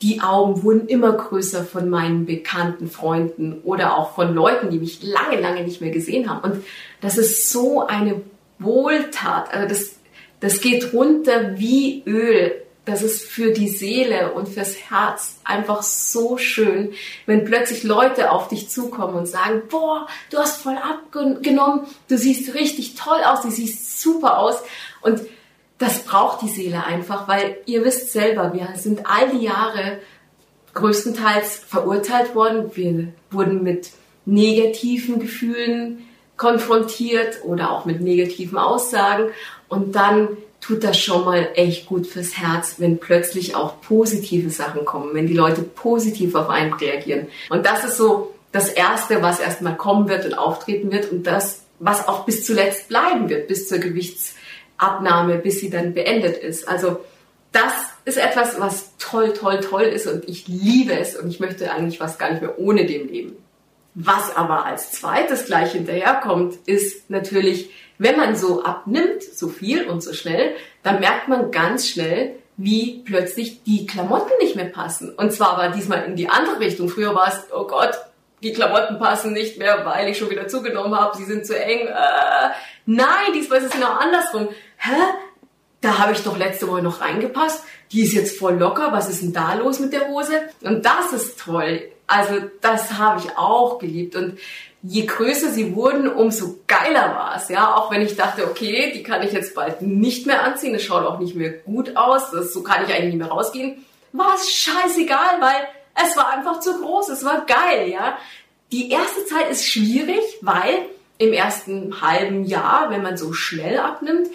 die 0.02 0.20
Augen 0.20 0.64
wurden 0.64 0.88
immer 0.88 1.12
größer 1.12 1.64
von 1.64 1.88
meinen 1.88 2.26
bekannten 2.26 2.90
Freunden 2.90 3.60
oder 3.62 3.96
auch 3.96 4.14
von 4.14 4.34
Leuten, 4.34 4.70
die 4.70 4.78
mich 4.78 5.02
lange, 5.02 5.40
lange 5.40 5.62
nicht 5.62 5.80
mehr 5.80 5.92
gesehen 5.92 6.28
haben. 6.28 6.52
Und 6.52 6.64
das 7.00 7.18
ist 7.18 7.50
so 7.50 7.86
eine 7.86 8.20
Wohltat. 8.58 9.54
Also 9.54 9.68
das, 9.68 9.96
das 10.40 10.60
geht 10.60 10.92
runter 10.92 11.56
wie 11.56 12.02
Öl. 12.04 12.52
Das 12.84 13.02
ist 13.02 13.22
für 13.22 13.52
die 13.52 13.68
Seele 13.68 14.32
und 14.32 14.48
fürs 14.48 14.74
Herz 14.90 15.36
einfach 15.44 15.84
so 15.84 16.36
schön, 16.36 16.92
wenn 17.26 17.44
plötzlich 17.44 17.84
Leute 17.84 18.32
auf 18.32 18.48
dich 18.48 18.70
zukommen 18.70 19.14
und 19.14 19.26
sagen, 19.26 19.62
boah, 19.70 20.08
du 20.30 20.38
hast 20.38 20.60
voll 20.60 20.76
abgenommen, 20.76 21.86
du 22.08 22.18
siehst 22.18 22.54
richtig 22.54 22.96
toll 22.96 23.20
aus, 23.24 23.42
du 23.42 23.52
siehst 23.52 24.02
super 24.02 24.38
aus. 24.38 24.56
Und 25.00 25.20
das 25.82 26.04
braucht 26.04 26.42
die 26.42 26.48
Seele 26.48 26.84
einfach, 26.84 27.28
weil 27.28 27.56
ihr 27.66 27.84
wisst 27.84 28.12
selber, 28.12 28.52
wir 28.54 28.68
sind 28.76 29.06
all 29.06 29.30
die 29.30 29.44
Jahre 29.44 29.98
größtenteils 30.74 31.56
verurteilt 31.56 32.34
worden. 32.34 32.70
Wir 32.74 33.08
wurden 33.30 33.62
mit 33.62 33.90
negativen 34.24 35.18
Gefühlen 35.18 36.06
konfrontiert 36.36 37.40
oder 37.44 37.70
auch 37.70 37.84
mit 37.84 38.00
negativen 38.00 38.58
Aussagen. 38.58 39.30
Und 39.68 39.94
dann 39.96 40.28
tut 40.60 40.84
das 40.84 40.98
schon 40.98 41.24
mal 41.24 41.48
echt 41.56 41.86
gut 41.86 42.06
fürs 42.06 42.38
Herz, 42.38 42.76
wenn 42.78 42.98
plötzlich 42.98 43.56
auch 43.56 43.80
positive 43.80 44.50
Sachen 44.50 44.84
kommen, 44.84 45.14
wenn 45.14 45.26
die 45.26 45.34
Leute 45.34 45.62
positiv 45.62 46.34
auf 46.34 46.48
einen 46.48 46.72
reagieren. 46.72 47.26
Und 47.50 47.66
das 47.66 47.84
ist 47.84 47.96
so 47.96 48.32
das 48.52 48.68
Erste, 48.68 49.22
was 49.22 49.40
erstmal 49.40 49.76
kommen 49.76 50.08
wird 50.08 50.24
und 50.24 50.34
auftreten 50.34 50.92
wird 50.92 51.10
und 51.10 51.26
das, 51.26 51.62
was 51.80 52.06
auch 52.06 52.24
bis 52.24 52.46
zuletzt 52.46 52.88
bleiben 52.88 53.28
wird, 53.28 53.48
bis 53.48 53.68
zur 53.68 53.78
Gewichts 53.78 54.36
Abnahme, 54.82 55.38
bis 55.38 55.60
sie 55.60 55.70
dann 55.70 55.94
beendet 55.94 56.36
ist. 56.36 56.68
Also 56.68 57.00
das 57.52 57.72
ist 58.04 58.18
etwas, 58.18 58.58
was 58.58 58.96
toll, 58.98 59.32
toll, 59.32 59.60
toll 59.60 59.82
ist 59.82 60.06
und 60.06 60.28
ich 60.28 60.48
liebe 60.48 60.98
es 60.98 61.16
und 61.16 61.28
ich 61.28 61.38
möchte 61.38 61.70
eigentlich 61.70 61.98
fast 61.98 62.18
gar 62.18 62.30
nicht 62.30 62.42
mehr 62.42 62.58
ohne 62.58 62.86
dem 62.86 63.08
leben. 63.08 63.36
Was 63.94 64.34
aber 64.34 64.64
als 64.64 64.92
zweites 64.92 65.44
gleich 65.44 65.72
hinterherkommt, 65.72 66.56
ist 66.66 67.10
natürlich, 67.10 67.70
wenn 67.98 68.16
man 68.16 68.34
so 68.36 68.64
abnimmt, 68.64 69.22
so 69.22 69.48
viel 69.48 69.86
und 69.86 70.02
so 70.02 70.14
schnell, 70.14 70.54
dann 70.82 71.00
merkt 71.00 71.28
man 71.28 71.50
ganz 71.50 71.88
schnell, 71.88 72.36
wie 72.56 73.02
plötzlich 73.04 73.62
die 73.64 73.86
Klamotten 73.86 74.32
nicht 74.40 74.56
mehr 74.56 74.66
passen. 74.66 75.10
Und 75.14 75.32
zwar 75.32 75.58
aber 75.58 75.74
diesmal 75.74 76.04
in 76.04 76.16
die 76.16 76.28
andere 76.28 76.60
Richtung. 76.60 76.88
Früher 76.88 77.14
war 77.14 77.28
es, 77.28 77.52
oh 77.54 77.66
Gott, 77.66 77.92
die 78.42 78.52
Klamotten 78.52 78.98
passen 78.98 79.32
nicht 79.32 79.58
mehr, 79.58 79.84
weil 79.84 80.08
ich 80.08 80.18
schon 80.18 80.30
wieder 80.30 80.48
zugenommen 80.48 80.98
habe, 80.98 81.16
sie 81.16 81.24
sind 81.24 81.46
zu 81.46 81.58
eng. 81.58 81.86
Äh, 81.86 82.50
nein, 82.86 83.32
diesmal 83.34 83.58
ist 83.58 83.66
es 83.66 83.72
genau 83.72 83.92
andersrum. 83.92 84.48
Hä? 84.82 85.00
Da 85.80 85.98
habe 85.98 86.12
ich 86.12 86.22
doch 86.22 86.36
letzte 86.36 86.68
Woche 86.68 86.82
noch 86.82 87.00
reingepasst. 87.00 87.64
Die 87.90 88.02
ist 88.02 88.12
jetzt 88.12 88.38
voll 88.38 88.54
locker. 88.54 88.92
Was 88.92 89.08
ist 89.08 89.22
denn 89.22 89.32
da 89.32 89.54
los 89.54 89.80
mit 89.80 89.92
der 89.92 90.08
Hose? 90.08 90.42
Und 90.60 90.84
das 90.84 91.12
ist 91.12 91.40
toll. 91.40 91.82
Also 92.06 92.34
das 92.60 92.94
habe 92.98 93.20
ich 93.20 93.36
auch 93.36 93.78
geliebt. 93.78 94.16
Und 94.16 94.38
je 94.82 95.06
größer 95.06 95.50
sie 95.50 95.74
wurden, 95.74 96.08
umso 96.08 96.58
geiler 96.66 97.14
war 97.14 97.36
es. 97.36 97.48
Ja, 97.48 97.74
auch 97.74 97.90
wenn 97.90 98.02
ich 98.02 98.16
dachte, 98.16 98.46
okay, 98.48 98.92
die 98.94 99.02
kann 99.02 99.22
ich 99.22 99.32
jetzt 99.32 99.54
bald 99.54 99.82
nicht 99.82 100.26
mehr 100.26 100.42
anziehen. 100.44 100.72
Das 100.72 100.82
schaut 100.82 101.04
auch 101.04 101.18
nicht 101.18 101.34
mehr 101.34 101.50
gut 101.50 101.96
aus. 101.96 102.30
Das, 102.30 102.52
so 102.52 102.62
kann 102.62 102.84
ich 102.84 102.92
eigentlich 102.92 103.14
nicht 103.14 103.18
mehr 103.18 103.30
rausgehen. 103.30 103.84
War 104.12 104.34
es 104.34 104.52
scheißegal, 104.52 105.40
weil 105.40 105.68
es 105.94 106.16
war 106.16 106.30
einfach 106.30 106.60
zu 106.60 106.80
groß, 106.80 107.08
es 107.10 107.24
war 107.24 107.44
geil, 107.46 107.88
ja. 107.88 108.16
Die 108.70 108.90
erste 108.90 109.26
Zeit 109.26 109.50
ist 109.50 109.66
schwierig, 109.66 110.22
weil 110.40 110.86
im 111.18 111.32
ersten 111.32 112.00
halben 112.00 112.44
Jahr, 112.44 112.90
wenn 112.90 113.02
man 113.02 113.16
so 113.16 113.32
schnell 113.32 113.78
abnimmt, 113.78 114.28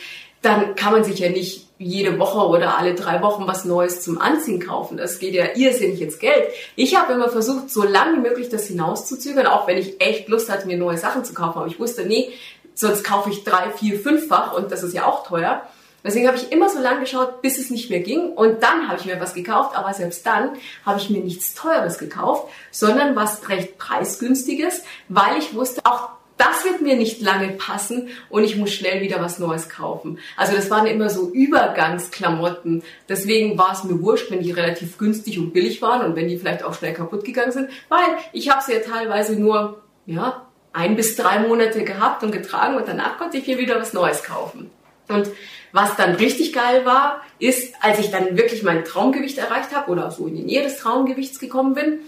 dann 0.48 0.76
kann 0.76 0.94
man 0.94 1.04
sich 1.04 1.20
ja 1.20 1.30
nicht 1.30 1.68
jede 1.78 2.18
Woche 2.18 2.48
oder 2.48 2.78
alle 2.78 2.96
drei 2.96 3.22
Wochen 3.22 3.46
was 3.48 3.66
Neues 3.66 4.02
zum 4.02 4.20
Anziehen 4.20 4.66
kaufen. 4.66 4.98
Das 4.98 5.20
geht 5.20 5.34
ja 5.34 5.56
irrsinnig 5.56 6.02
ins 6.02 6.20
Geld. 6.20 6.48
Ich 6.76 6.96
habe 6.96 7.14
immer 7.14 7.30
versucht, 7.30 7.70
so 7.70 7.84
lange 7.84 8.18
wie 8.18 8.22
möglich 8.22 8.50
das 8.50 8.68
hinauszuzögern, 8.68 9.46
auch 9.46 9.68
wenn 9.68 9.78
ich 9.78 10.02
echt 10.02 10.30
Lust 10.30 10.50
hatte, 10.50 10.68
mir 10.68 10.78
neue 10.78 10.98
Sachen 10.98 11.26
zu 11.26 11.34
kaufen. 11.34 11.60
Aber 11.60 11.68
ich 11.68 11.80
wusste, 11.80 12.06
nee, 12.06 12.30
sonst 12.74 13.04
kaufe 13.04 13.30
ich 13.30 13.44
drei, 13.44 13.72
vier, 13.72 14.00
fünffach 14.00 14.54
und 14.54 14.72
das 14.72 14.84
ist 14.84 14.94
ja 14.94 15.06
auch 15.06 15.28
teuer. 15.28 15.64
Deswegen 16.04 16.28
habe 16.28 16.38
ich 16.38 16.52
immer 16.52 16.70
so 16.70 16.80
lange 16.80 17.02
geschaut, 17.02 17.42
bis 17.42 17.58
es 17.58 17.70
nicht 17.70 17.90
mehr 17.90 18.00
ging. 18.00 18.30
Und 18.32 18.64
dann 18.64 18.88
habe 18.88 19.00
ich 19.00 19.06
mir 19.06 19.20
was 19.20 19.34
gekauft, 19.34 19.76
aber 19.76 19.94
selbst 19.94 20.26
dann 20.26 20.52
habe 20.86 21.00
ich 21.00 21.10
mir 21.10 21.22
nichts 21.22 21.54
Teures 21.54 21.98
gekauft, 21.98 22.48
sondern 22.72 23.16
was 23.16 23.50
recht 23.50 23.78
preisgünstiges, 23.78 24.84
weil 25.10 25.38
ich 25.38 25.54
wusste, 25.54 25.82
auch 25.84 26.17
das 26.38 26.64
wird 26.64 26.82
mir 26.82 26.96
nicht 26.96 27.22
lange 27.22 27.50
passen 27.50 28.10
und 28.30 28.44
ich 28.44 28.56
muss 28.56 28.72
schnell 28.72 29.02
wieder 29.02 29.22
was 29.22 29.40
Neues 29.40 29.70
kaufen. 29.70 30.20
Also 30.36 30.56
das 30.56 30.70
waren 30.70 30.86
immer 30.86 31.10
so 31.10 31.30
Übergangsklamotten. 31.32 32.84
Deswegen 33.10 33.58
war 33.58 33.74
es 33.74 33.84
mir 33.84 34.02
wurscht, 34.02 34.30
wenn 34.32 34.42
die 34.42 34.52
relativ 34.52 34.98
günstig 34.98 35.40
und 35.40 35.54
billig 35.54 35.82
waren 35.82 36.06
und 36.06 36.16
wenn 36.16 36.28
die 36.28 36.38
vielleicht 36.38 36.64
auch 36.64 36.74
schnell 36.74 36.94
kaputt 36.94 37.26
gegangen 37.26 37.52
sind, 37.52 37.70
weil 37.90 38.06
ich 38.34 38.50
habe 38.50 38.64
sie 38.64 38.74
ja 38.74 38.80
teilweise 38.80 39.40
nur 39.40 39.82
ja 40.06 40.48
ein 40.74 40.96
bis 40.96 41.16
drei 41.16 41.40
Monate 41.40 41.84
gehabt 41.84 42.24
und 42.24 42.32
getragen 42.32 42.76
und 42.76 42.88
danach 42.88 43.18
konnte 43.18 43.38
ich 43.38 43.48
mir 43.48 43.58
wieder 43.58 43.80
was 43.80 43.94
Neues 43.94 44.24
kaufen. 44.24 44.70
Und 45.10 45.30
was 45.72 45.96
dann 45.96 46.16
richtig 46.16 46.54
geil 46.54 46.86
war, 46.86 47.22
ist, 47.40 47.74
als 47.82 48.00
ich 48.00 48.12
dann 48.12 48.38
wirklich 48.38 48.64
mein 48.64 48.86
Traumgewicht 48.86 49.38
erreicht 49.38 49.76
habe 49.76 49.92
oder 49.92 50.12
so 50.12 50.28
in 50.28 50.36
die 50.36 50.44
Nähe 50.44 50.64
des 50.64 50.78
Traumgewichts 50.78 51.40
gekommen 51.40 51.74
bin, 51.74 52.00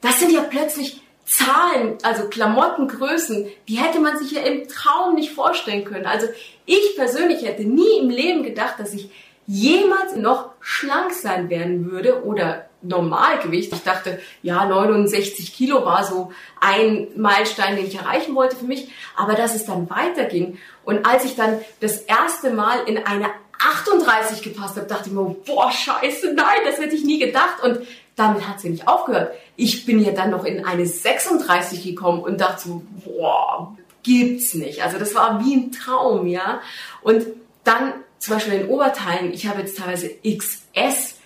das 0.00 0.20
sind 0.20 0.32
ja 0.32 0.40
plötzlich 0.40 1.00
Zahlen, 1.28 1.98
also 2.02 2.28
Klamottengrößen, 2.28 3.48
die 3.68 3.76
hätte 3.76 4.00
man 4.00 4.18
sich 4.18 4.32
ja 4.32 4.40
im 4.40 4.66
Traum 4.66 5.14
nicht 5.14 5.32
vorstellen 5.32 5.84
können. 5.84 6.06
Also 6.06 6.26
ich 6.64 6.96
persönlich 6.96 7.44
hätte 7.44 7.64
nie 7.64 7.98
im 7.98 8.08
Leben 8.08 8.42
gedacht, 8.42 8.76
dass 8.78 8.94
ich 8.94 9.10
jemals 9.46 10.16
noch 10.16 10.50
schlank 10.60 11.12
sein 11.12 11.50
werden 11.50 11.90
würde 11.90 12.24
oder 12.24 12.66
Normalgewicht. 12.80 13.72
Ich 13.72 13.82
dachte, 13.82 14.20
ja, 14.42 14.64
69 14.64 15.54
Kilo 15.54 15.84
war 15.84 16.04
so 16.04 16.32
ein 16.60 17.08
Meilenstein, 17.16 17.76
den 17.76 17.86
ich 17.86 17.96
erreichen 17.96 18.34
wollte 18.34 18.56
für 18.56 18.66
mich. 18.66 18.88
Aber 19.14 19.34
dass 19.34 19.54
es 19.54 19.66
dann 19.66 19.90
weiterging 19.90 20.58
und 20.84 21.04
als 21.04 21.26
ich 21.26 21.36
dann 21.36 21.60
das 21.80 21.98
erste 21.98 22.50
Mal 22.50 22.80
in 22.86 22.98
eine 22.98 23.26
38 23.58 24.42
gepasst 24.42 24.76
habe, 24.76 24.86
dachte 24.86 25.08
ich 25.08 25.14
mir, 25.14 25.36
boah, 25.44 25.70
scheiße, 25.70 26.32
nein, 26.34 26.60
das 26.64 26.78
hätte 26.78 26.94
ich 26.94 27.04
nie 27.04 27.18
gedacht. 27.18 27.62
Und 27.62 27.80
damit 28.18 28.48
hat 28.48 28.60
sie 28.60 28.70
nicht 28.70 28.88
aufgehört. 28.88 29.32
Ich 29.56 29.86
bin 29.86 30.02
ja 30.02 30.12
dann 30.12 30.30
noch 30.30 30.44
in 30.44 30.64
eine 30.64 30.86
36 30.86 31.82
gekommen 31.82 32.20
und 32.22 32.40
dachte 32.40 32.68
so, 32.68 32.82
boah, 33.04 33.76
gibt's 34.02 34.54
nicht. 34.54 34.82
Also 34.82 34.98
das 34.98 35.14
war 35.14 35.44
wie 35.44 35.54
ein 35.54 35.72
Traum, 35.72 36.26
ja. 36.26 36.60
Und 37.02 37.26
dann 37.64 37.94
zum 38.18 38.34
Beispiel 38.34 38.54
in 38.54 38.68
Oberteilen, 38.68 39.32
ich 39.32 39.46
habe 39.46 39.60
jetzt 39.60 39.78
teilweise 39.78 40.10
XS 40.24 41.18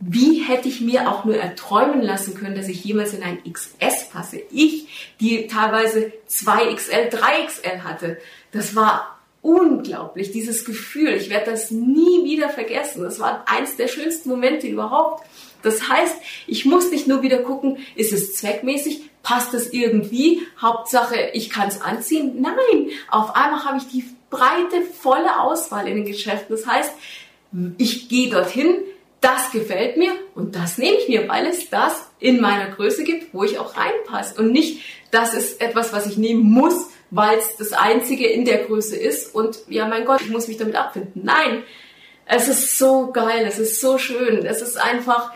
wie 0.00 0.42
hätte 0.42 0.66
ich 0.66 0.80
mir 0.80 1.10
auch 1.10 1.26
nur 1.26 1.36
erträumen 1.36 2.00
lassen 2.00 2.34
können, 2.34 2.56
dass 2.56 2.68
ich 2.68 2.82
jemals 2.82 3.12
in 3.12 3.22
ein 3.22 3.38
XS 3.44 4.08
passe? 4.10 4.40
Ich, 4.50 5.14
die 5.20 5.46
teilweise 5.46 6.10
2XL, 6.28 7.10
3XL 7.10 7.80
hatte. 7.84 8.16
Das 8.50 8.74
war 8.74 9.18
unglaublich, 9.42 10.32
dieses 10.32 10.64
Gefühl. 10.64 11.10
Ich 11.10 11.28
werde 11.28 11.50
das 11.50 11.70
nie 11.70 12.24
wieder 12.24 12.48
vergessen. 12.48 13.02
Das 13.02 13.20
war 13.20 13.44
eins 13.46 13.76
der 13.76 13.88
schönsten 13.88 14.30
Momente 14.30 14.66
überhaupt. 14.66 15.22
Das 15.62 15.88
heißt, 15.88 16.16
ich 16.46 16.64
muss 16.64 16.90
nicht 16.90 17.06
nur 17.06 17.22
wieder 17.22 17.38
gucken, 17.38 17.78
ist 17.94 18.12
es 18.12 18.34
zweckmäßig, 18.34 19.02
passt 19.22 19.54
es 19.54 19.72
irgendwie, 19.72 20.42
Hauptsache, 20.60 21.30
ich 21.32 21.50
kann 21.50 21.68
es 21.68 21.80
anziehen. 21.80 22.40
Nein, 22.40 22.90
auf 23.10 23.34
einmal 23.34 23.64
habe 23.64 23.78
ich 23.78 23.88
die 23.88 24.04
breite, 24.30 24.82
volle 24.82 25.40
Auswahl 25.40 25.88
in 25.88 25.96
den 25.96 26.06
Geschäften. 26.06 26.56
Das 26.56 26.66
heißt, 26.66 26.92
ich 27.78 28.08
gehe 28.08 28.30
dorthin, 28.30 28.76
das 29.20 29.50
gefällt 29.50 29.96
mir 29.96 30.12
und 30.34 30.56
das 30.56 30.78
nehme 30.78 30.96
ich 30.96 31.08
mir, 31.08 31.28
weil 31.28 31.46
es 31.46 31.68
das 31.68 32.10
in 32.20 32.40
meiner 32.40 32.70
Größe 32.70 33.04
gibt, 33.04 33.34
wo 33.34 33.44
ich 33.44 33.58
auch 33.58 33.76
reinpasse. 33.76 34.40
Und 34.40 34.52
nicht, 34.52 34.80
das 35.10 35.34
ist 35.34 35.60
etwas, 35.60 35.92
was 35.92 36.06
ich 36.06 36.16
nehmen 36.16 36.42
muss, 36.42 36.86
weil 37.10 37.38
es 37.38 37.56
das 37.56 37.72
einzige 37.72 38.26
in 38.26 38.44
der 38.44 38.64
Größe 38.64 38.96
ist 38.96 39.34
und 39.34 39.58
ja, 39.68 39.86
mein 39.86 40.04
Gott, 40.04 40.20
ich 40.22 40.30
muss 40.30 40.48
mich 40.48 40.56
damit 40.56 40.76
abfinden. 40.76 41.22
Nein, 41.24 41.64
es 42.24 42.48
ist 42.48 42.78
so 42.78 43.10
geil, 43.10 43.44
es 43.46 43.58
ist 43.58 43.80
so 43.80 43.98
schön, 43.98 44.46
es 44.46 44.62
ist 44.62 44.80
einfach 44.80 45.32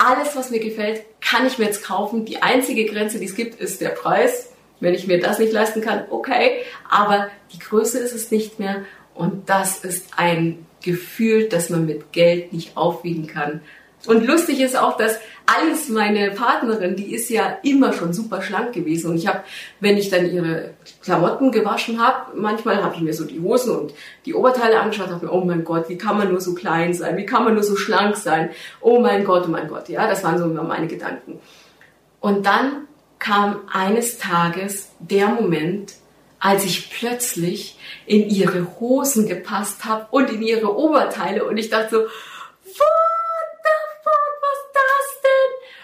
alles, 0.00 0.34
was 0.34 0.50
mir 0.50 0.60
gefällt, 0.60 1.02
kann 1.20 1.46
ich 1.46 1.58
mir 1.58 1.66
jetzt 1.66 1.84
kaufen. 1.84 2.24
Die 2.24 2.42
einzige 2.42 2.86
Grenze, 2.86 3.18
die 3.18 3.26
es 3.26 3.34
gibt, 3.34 3.60
ist 3.60 3.80
der 3.80 3.90
Preis. 3.90 4.52
Wenn 4.80 4.94
ich 4.94 5.06
mir 5.06 5.20
das 5.20 5.38
nicht 5.38 5.52
leisten 5.52 5.82
kann, 5.82 6.04
okay, 6.08 6.62
aber 6.88 7.28
die 7.52 7.58
Größe 7.58 7.98
ist 7.98 8.14
es 8.14 8.30
nicht 8.30 8.58
mehr 8.58 8.84
und 9.14 9.50
das 9.50 9.84
ist 9.84 10.06
ein 10.16 10.66
Gefühl, 10.82 11.50
das 11.50 11.68
man 11.68 11.84
mit 11.84 12.12
Geld 12.12 12.54
nicht 12.54 12.78
aufwiegen 12.78 13.26
kann. 13.26 13.60
Und 14.06 14.26
lustig 14.26 14.60
ist 14.60 14.78
auch, 14.78 14.96
dass 14.96 15.18
Alice, 15.44 15.88
meine 15.88 16.30
Partnerin, 16.30 16.96
die 16.96 17.12
ist 17.12 17.28
ja 17.28 17.58
immer 17.62 17.92
schon 17.92 18.12
super 18.12 18.40
schlank 18.40 18.72
gewesen. 18.72 19.10
Und 19.10 19.16
ich 19.16 19.26
habe, 19.26 19.40
wenn 19.80 19.98
ich 19.98 20.08
dann 20.08 20.30
ihre 20.30 20.74
Klamotten 21.02 21.50
gewaschen 21.50 22.00
habe, 22.00 22.36
manchmal 22.38 22.82
habe 22.82 22.94
ich 22.94 23.02
mir 23.02 23.12
so 23.12 23.24
die 23.24 23.40
Hosen 23.40 23.76
und 23.76 23.94
die 24.24 24.34
Oberteile 24.34 24.80
angeschaut, 24.80 25.08
habe 25.08 25.26
mir, 25.26 25.32
oh 25.32 25.44
mein 25.44 25.64
Gott, 25.64 25.88
wie 25.88 25.98
kann 25.98 26.16
man 26.16 26.30
nur 26.30 26.40
so 26.40 26.54
klein 26.54 26.94
sein? 26.94 27.16
Wie 27.16 27.26
kann 27.26 27.44
man 27.44 27.54
nur 27.54 27.62
so 27.62 27.76
schlank 27.76 28.16
sein? 28.16 28.50
Oh 28.80 29.00
mein 29.00 29.24
Gott, 29.24 29.44
oh 29.46 29.50
mein 29.50 29.68
Gott. 29.68 29.88
Ja, 29.88 30.06
das 30.06 30.24
waren 30.24 30.38
so 30.38 30.44
immer 30.44 30.62
meine 30.62 30.86
Gedanken. 30.86 31.38
Und 32.20 32.46
dann 32.46 32.86
kam 33.18 33.60
eines 33.70 34.18
Tages 34.18 34.90
der 34.98 35.28
Moment, 35.28 35.94
als 36.38 36.64
ich 36.64 36.90
plötzlich 36.90 37.76
in 38.06 38.30
ihre 38.30 38.80
Hosen 38.80 39.26
gepasst 39.26 39.84
habe 39.84 40.06
und 40.10 40.30
in 40.30 40.40
ihre 40.42 40.74
Oberteile 40.74 41.44
und 41.44 41.58
ich 41.58 41.68
dachte 41.68 41.90
so, 41.90 41.98
what 41.98 43.09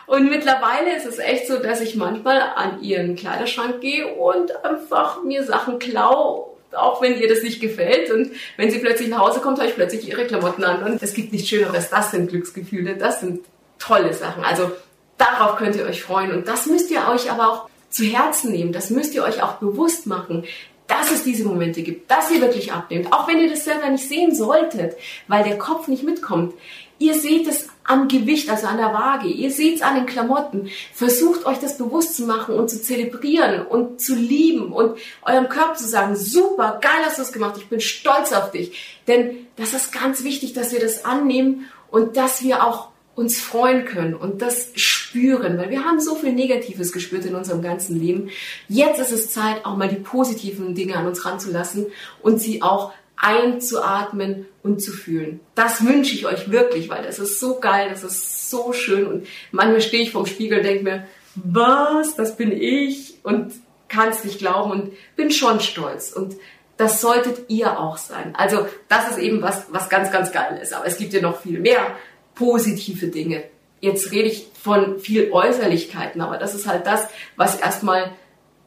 Und 0.06 0.30
mittlerweile 0.30 0.96
ist 0.96 1.06
es 1.06 1.18
echt 1.18 1.46
so, 1.46 1.58
dass 1.58 1.80
ich 1.80 1.96
manchmal 1.96 2.40
an 2.40 2.82
ihren 2.82 3.16
Kleiderschrank 3.16 3.80
gehe 3.80 4.06
und 4.14 4.64
einfach 4.64 5.22
mir 5.24 5.44
Sachen 5.44 5.78
klaue, 5.78 6.46
auch 6.72 7.02
wenn 7.02 7.18
ihr 7.18 7.28
das 7.28 7.42
nicht 7.42 7.60
gefällt. 7.60 8.10
Und 8.10 8.30
wenn 8.56 8.70
sie 8.70 8.78
plötzlich 8.78 9.08
nach 9.08 9.18
Hause 9.18 9.40
kommt, 9.40 9.58
habe 9.58 9.68
ich 9.68 9.74
plötzlich 9.74 10.08
ihre 10.08 10.26
Klamotten 10.26 10.64
an. 10.64 10.82
Und 10.84 11.02
es 11.02 11.14
gibt 11.14 11.32
nichts 11.32 11.48
Schöneres. 11.48 11.90
Das 11.90 12.12
sind 12.12 12.30
Glücksgefühle. 12.30 12.96
Das 12.96 13.20
sind 13.20 13.44
tolle 13.78 14.12
Sachen. 14.14 14.44
Also 14.44 14.70
darauf 15.18 15.56
könnt 15.56 15.76
ihr 15.76 15.84
euch 15.86 16.02
freuen. 16.02 16.32
Und 16.32 16.46
das 16.46 16.66
müsst 16.66 16.90
ihr 16.90 17.08
euch 17.08 17.30
aber 17.30 17.50
auch 17.50 17.68
zu 17.90 18.04
Herzen 18.04 18.52
nehmen. 18.52 18.72
Das 18.72 18.90
müsst 18.90 19.14
ihr 19.14 19.24
euch 19.24 19.42
auch 19.42 19.54
bewusst 19.54 20.06
machen, 20.06 20.44
dass 20.86 21.10
es 21.10 21.24
diese 21.24 21.44
Momente 21.44 21.82
gibt, 21.82 22.10
dass 22.10 22.30
ihr 22.30 22.40
wirklich 22.40 22.72
abnehmt, 22.72 23.12
auch 23.12 23.26
wenn 23.26 23.40
ihr 23.40 23.50
das 23.50 23.64
selber 23.64 23.88
nicht 23.88 24.08
sehen 24.08 24.34
solltet, 24.34 24.96
weil 25.26 25.42
der 25.42 25.58
Kopf 25.58 25.88
nicht 25.88 26.04
mitkommt. 26.04 26.54
Ihr 26.98 27.14
seht 27.14 27.46
es 27.46 27.68
am 27.84 28.08
Gewicht, 28.08 28.50
also 28.50 28.66
an 28.66 28.78
der 28.78 28.92
Waage. 28.92 29.28
Ihr 29.28 29.50
seht 29.50 29.76
es 29.76 29.82
an 29.82 29.94
den 29.94 30.06
Klamotten. 30.06 30.68
Versucht 30.92 31.46
euch 31.46 31.58
das 31.58 31.78
bewusst 31.78 32.16
zu 32.16 32.24
machen 32.24 32.54
und 32.54 32.68
zu 32.68 32.82
zelebrieren 32.82 33.66
und 33.66 34.00
zu 34.00 34.14
lieben 34.14 34.72
und 34.72 34.98
eurem 35.22 35.48
Körper 35.48 35.74
zu 35.74 35.86
sagen, 35.86 36.16
super, 36.16 36.78
geil 36.80 37.04
hast 37.04 37.18
du 37.18 37.22
es 37.22 37.32
gemacht, 37.32 37.56
ich 37.58 37.68
bin 37.68 37.80
stolz 37.80 38.32
auf 38.32 38.50
dich. 38.50 39.00
Denn 39.06 39.46
das 39.56 39.72
ist 39.72 39.92
ganz 39.92 40.24
wichtig, 40.24 40.52
dass 40.52 40.72
wir 40.72 40.80
das 40.80 41.04
annehmen 41.04 41.66
und 41.90 42.16
dass 42.16 42.42
wir 42.42 42.64
auch 42.64 42.88
uns 43.14 43.40
freuen 43.40 43.86
können 43.86 44.14
und 44.14 44.42
das 44.42 44.72
spüren, 44.74 45.56
weil 45.56 45.70
wir 45.70 45.84
haben 45.84 46.00
so 46.00 46.16
viel 46.16 46.32
Negatives 46.32 46.92
gespürt 46.92 47.24
in 47.24 47.34
unserem 47.34 47.62
ganzen 47.62 47.98
Leben. 47.98 48.28
Jetzt 48.68 49.00
ist 49.00 49.10
es 49.10 49.30
Zeit, 49.30 49.64
auch 49.64 49.76
mal 49.76 49.88
die 49.88 49.96
positiven 49.96 50.74
Dinge 50.74 50.96
an 50.96 51.06
uns 51.06 51.24
ranzulassen 51.24 51.86
und 52.22 52.40
sie 52.40 52.60
auch 52.60 52.92
einzuatmen 53.16 54.46
und 54.62 54.82
zu 54.82 54.92
fühlen. 54.92 55.40
Das 55.54 55.84
wünsche 55.84 56.14
ich 56.14 56.26
euch 56.26 56.50
wirklich, 56.50 56.88
weil 56.88 57.02
das 57.02 57.18
ist 57.18 57.40
so 57.40 57.58
geil, 57.60 57.88
das 57.90 58.04
ist 58.04 58.50
so 58.50 58.72
schön 58.72 59.06
und 59.06 59.26
manchmal 59.52 59.80
stehe 59.80 60.02
ich 60.02 60.12
vorm 60.12 60.26
Spiegel 60.26 60.58
und 60.58 60.64
denke 60.64 60.84
mir, 60.84 61.06
was, 61.34 62.14
das 62.14 62.36
bin 62.36 62.52
ich 62.52 63.14
und 63.22 63.52
kann 63.88 64.08
es 64.08 64.24
nicht 64.24 64.38
glauben 64.38 64.70
und 64.70 64.92
bin 65.16 65.30
schon 65.30 65.60
stolz 65.60 66.12
und 66.12 66.36
das 66.76 67.00
solltet 67.00 67.48
ihr 67.48 67.78
auch 67.78 67.96
sein. 67.96 68.34
Also 68.36 68.66
das 68.88 69.10
ist 69.10 69.18
eben 69.18 69.40
was, 69.42 69.64
was 69.70 69.88
ganz, 69.88 70.12
ganz 70.12 70.30
geil 70.30 70.58
ist. 70.62 70.74
Aber 70.74 70.86
es 70.86 70.98
gibt 70.98 71.12
ja 71.14 71.22
noch 71.22 71.40
viel 71.40 71.58
mehr 71.58 71.96
positive 72.34 73.06
Dinge. 73.06 73.44
jetzt 73.80 74.10
rede 74.10 74.28
ich 74.28 74.48
von 74.60 74.98
viel 74.98 75.30
Äußerlichkeiten, 75.32 76.20
aber 76.20 76.38
das 76.38 76.54
ist 76.54 76.66
halt 76.66 76.86
das, 76.86 77.08
was 77.36 77.56
erstmal 77.56 78.12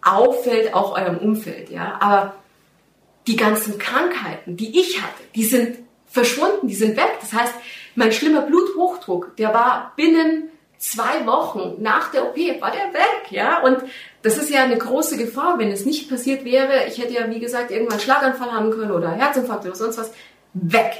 auffällt, 0.01 0.73
auch 0.73 0.97
eurem 0.97 1.17
Umfeld, 1.17 1.69
ja. 1.69 1.97
Aber 1.99 2.35
die 3.27 3.35
ganzen 3.35 3.77
Krankheiten, 3.77 4.57
die 4.57 4.79
ich 4.79 5.01
hatte, 5.01 5.23
die 5.35 5.45
sind 5.45 5.77
verschwunden, 6.07 6.67
die 6.67 6.75
sind 6.75 6.97
weg. 6.97 7.17
Das 7.21 7.33
heißt, 7.33 7.53
mein 7.95 8.11
schlimmer 8.11 8.41
Bluthochdruck, 8.41 9.35
der 9.37 9.53
war 9.53 9.93
binnen 9.95 10.49
zwei 10.77 11.25
Wochen 11.25 11.75
nach 11.79 12.09
der 12.11 12.25
OP, 12.25 12.37
war 12.61 12.71
der 12.71 12.93
weg, 12.93 13.31
ja. 13.31 13.61
Und 13.61 13.77
das 14.21 14.37
ist 14.37 14.49
ja 14.49 14.63
eine 14.63 14.77
große 14.77 15.17
Gefahr, 15.17 15.59
wenn 15.59 15.71
es 15.71 15.85
nicht 15.85 16.09
passiert 16.09 16.45
wäre. 16.45 16.85
Ich 16.87 16.97
hätte 16.97 17.13
ja, 17.13 17.29
wie 17.29 17.39
gesagt, 17.39 17.69
irgendwann 17.69 17.93
einen 17.93 18.01
Schlaganfall 18.01 18.51
haben 18.51 18.71
können 18.71 18.91
oder 18.91 19.11
Herzinfarkt 19.11 19.65
oder 19.65 19.75
sonst 19.75 19.97
was. 19.97 20.11
Weg. 20.53 20.91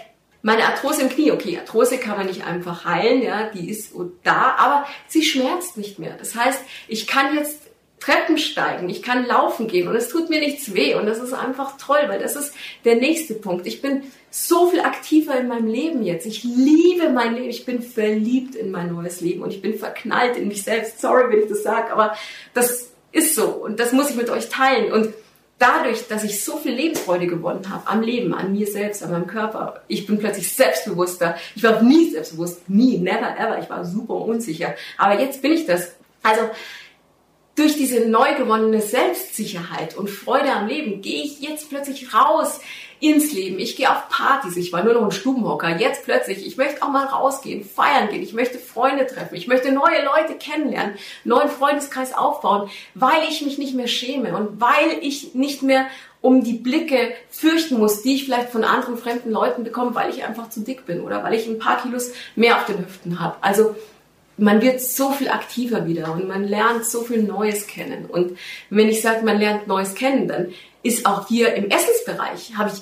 Meine 0.42 0.66
Arthrose 0.66 1.02
im 1.02 1.10
Knie, 1.10 1.32
okay, 1.32 1.58
Arthrose 1.58 1.98
kann 1.98 2.18
man 2.18 2.28
nicht 2.28 2.46
einfach 2.46 2.86
heilen, 2.86 3.22
ja, 3.22 3.50
die 3.50 3.70
ist 3.70 3.94
da, 4.24 4.56
aber 4.58 4.86
sie 5.08 5.24
schmerzt 5.24 5.76
nicht 5.76 6.00
mehr. 6.00 6.16
Das 6.18 6.36
heißt, 6.36 6.62
ich 6.88 7.08
kann 7.08 7.36
jetzt 7.36 7.69
Treppen 8.00 8.38
steigen, 8.38 8.90
ich 8.90 9.04
kann 9.04 9.26
laufen 9.26 9.68
gehen 9.68 9.88
und 9.88 9.96
es 9.96 10.10
tut 10.10 10.30
mir 10.30 10.40
nichts 10.40 10.74
weh 10.74 10.96
und 10.96 11.06
das 11.06 11.20
ist 11.20 11.34
einfach 11.34 11.78
toll, 11.78 12.00
weil 12.08 12.20
das 12.20 12.36
ist 12.36 12.54
der 12.86 12.96
nächste 12.96 13.34
Punkt. 13.34 13.68
Ich 13.68 13.82
bin 13.82 14.04
so 14.32 14.70
viel 14.70 14.82
aktiver 14.82 15.38
in 15.38 15.48
meinem 15.48 15.68
Leben 15.68 16.04
jetzt. 16.04 16.26
Ich 16.26 16.44
liebe 16.44 17.10
mein 17.10 17.36
Leben, 17.36 17.50
ich 17.50 17.66
bin 17.66 17.82
verliebt 17.82 18.56
in 18.56 18.72
mein 18.72 18.94
neues 18.94 19.22
Leben 19.22 19.42
und 19.42 19.52
ich 19.52 19.62
bin 19.62 19.78
verknallt 19.78 20.38
in 20.38 20.48
mich 20.48 20.64
selbst. 20.64 21.02
Sorry, 21.02 21.30
wenn 21.30 21.44
ich 21.44 21.50
das 21.50 21.64
sage, 21.64 21.92
aber 21.92 22.16
das 22.54 22.92
ist 23.12 23.36
so 23.36 23.48
und 23.48 23.80
das 23.80 23.92
muss 23.92 24.10
ich 24.10 24.16
mit 24.16 24.30
euch 24.30 24.50
teilen 24.50 24.92
und 24.94 25.14
dadurch, 25.60 26.08
dass 26.08 26.24
ich 26.24 26.44
so 26.44 26.58
viel 26.58 26.74
Lebensfreude 26.74 27.28
gewonnen 27.28 27.70
habe 27.70 27.88
am 27.88 28.02
Leben, 28.02 28.34
an 28.34 28.54
mir 28.54 28.66
selbst, 28.66 29.04
an 29.04 29.12
meinem 29.12 29.28
Körper, 29.28 29.82
ich 29.88 30.08
bin 30.08 30.18
plötzlich 30.18 30.52
selbstbewusster. 30.52 31.36
Ich 31.56 31.64
war 31.64 31.82
nie 31.84 32.10
selbstbewusst, 32.10 32.70
nie, 32.70 32.98
never 32.98 33.38
ever. 33.38 33.60
Ich 33.60 33.70
war 33.70 33.86
super 33.86 34.16
unsicher. 34.16 34.76
Aber 34.98 35.20
jetzt 35.20 35.42
bin 35.42 35.52
ich 35.52 35.66
das. 35.66 35.96
Also 36.24 36.50
durch 37.60 37.76
diese 37.76 38.08
neu 38.08 38.36
gewonnene 38.36 38.82
Selbstsicherheit 38.82 39.98
und 39.98 40.10
Freude 40.10 40.52
am 40.52 40.68
Leben 40.68 41.02
gehe 41.02 41.24
ich 41.24 41.42
jetzt 41.42 41.70
plötzlich 41.70 42.14
raus 42.14 42.62
ins 43.02 43.32
Leben. 43.34 43.60
Ich 43.60 43.76
gehe 43.76 43.90
auf 43.90 44.10
Partys. 44.10 44.58
Ich 44.58 44.74
war 44.74 44.84
nur 44.84 44.94
noch 44.94 45.04
ein 45.04 45.12
Stubenhocker. 45.12 45.78
Jetzt 45.78 46.04
plötzlich, 46.06 46.46
ich 46.46 46.58
möchte 46.58 46.82
auch 46.82 46.90
mal 46.90 47.06
rausgehen, 47.06 47.64
feiern 47.64 48.10
gehen. 48.10 48.22
Ich 48.22 48.34
möchte 48.34 48.60
Freunde 48.60 49.08
treffen. 49.08 49.36
Ich 49.36 49.48
möchte 49.48 49.72
neue 49.72 50.04
Leute 50.04 50.36
kennenlernen, 50.38 50.96
neuen 51.24 51.50
Freundeskreis 51.50 52.18
aufbauen, 52.18 52.70
weil 52.94 53.24
ich 53.30 53.42
mich 53.42 53.58
nicht 53.58 53.76
mehr 53.76 53.88
schäme 53.88 54.36
und 54.36 54.60
weil 54.62 54.98
ich 55.02 55.34
nicht 55.34 55.62
mehr 55.62 55.86
um 56.22 56.44
die 56.44 56.54
Blicke 56.54 57.14
fürchten 57.30 57.78
muss, 57.78 58.02
die 58.02 58.16
ich 58.16 58.26
vielleicht 58.26 58.50
von 58.50 58.66
anderen 58.66 58.98
fremden 58.98 59.32
Leuten 59.32 59.64
bekomme, 59.64 59.96
weil 59.96 60.10
ich 60.10 60.26
einfach 60.26 60.50
zu 60.50 60.62
dick 60.62 60.86
bin 60.86 61.02
oder 61.02 61.24
weil 61.24 61.34
ich 61.34 61.48
ein 61.48 61.60
paar 61.60 61.82
Kilos 61.82 62.12
mehr 62.36 62.58
auf 62.58 62.66
den 62.66 62.80
Hüften 62.80 63.22
habe. 63.22 63.38
Also 63.42 63.76
man 64.40 64.62
wird 64.62 64.82
so 64.82 65.12
viel 65.12 65.30
aktiver 65.30 65.86
wieder 65.86 66.12
und 66.14 66.28
man 66.28 66.44
lernt 66.44 66.86
so 66.86 67.02
viel 67.02 67.24
Neues 67.24 67.68
kennen. 67.68 68.06
Und 68.06 68.38
wenn 68.70 68.90
ich 68.90 69.02
sage, 69.02 69.26
man 69.26 69.40
lernt 69.40 69.68
Neues 69.68 69.96
kennen, 69.96 70.28
dann 70.28 70.54
ist 70.84 71.06
auch 71.06 71.28
hier 71.28 71.54
im 71.56 71.70
Essensbereich, 71.70 72.54
habe 72.58 72.72
ich 72.74 72.82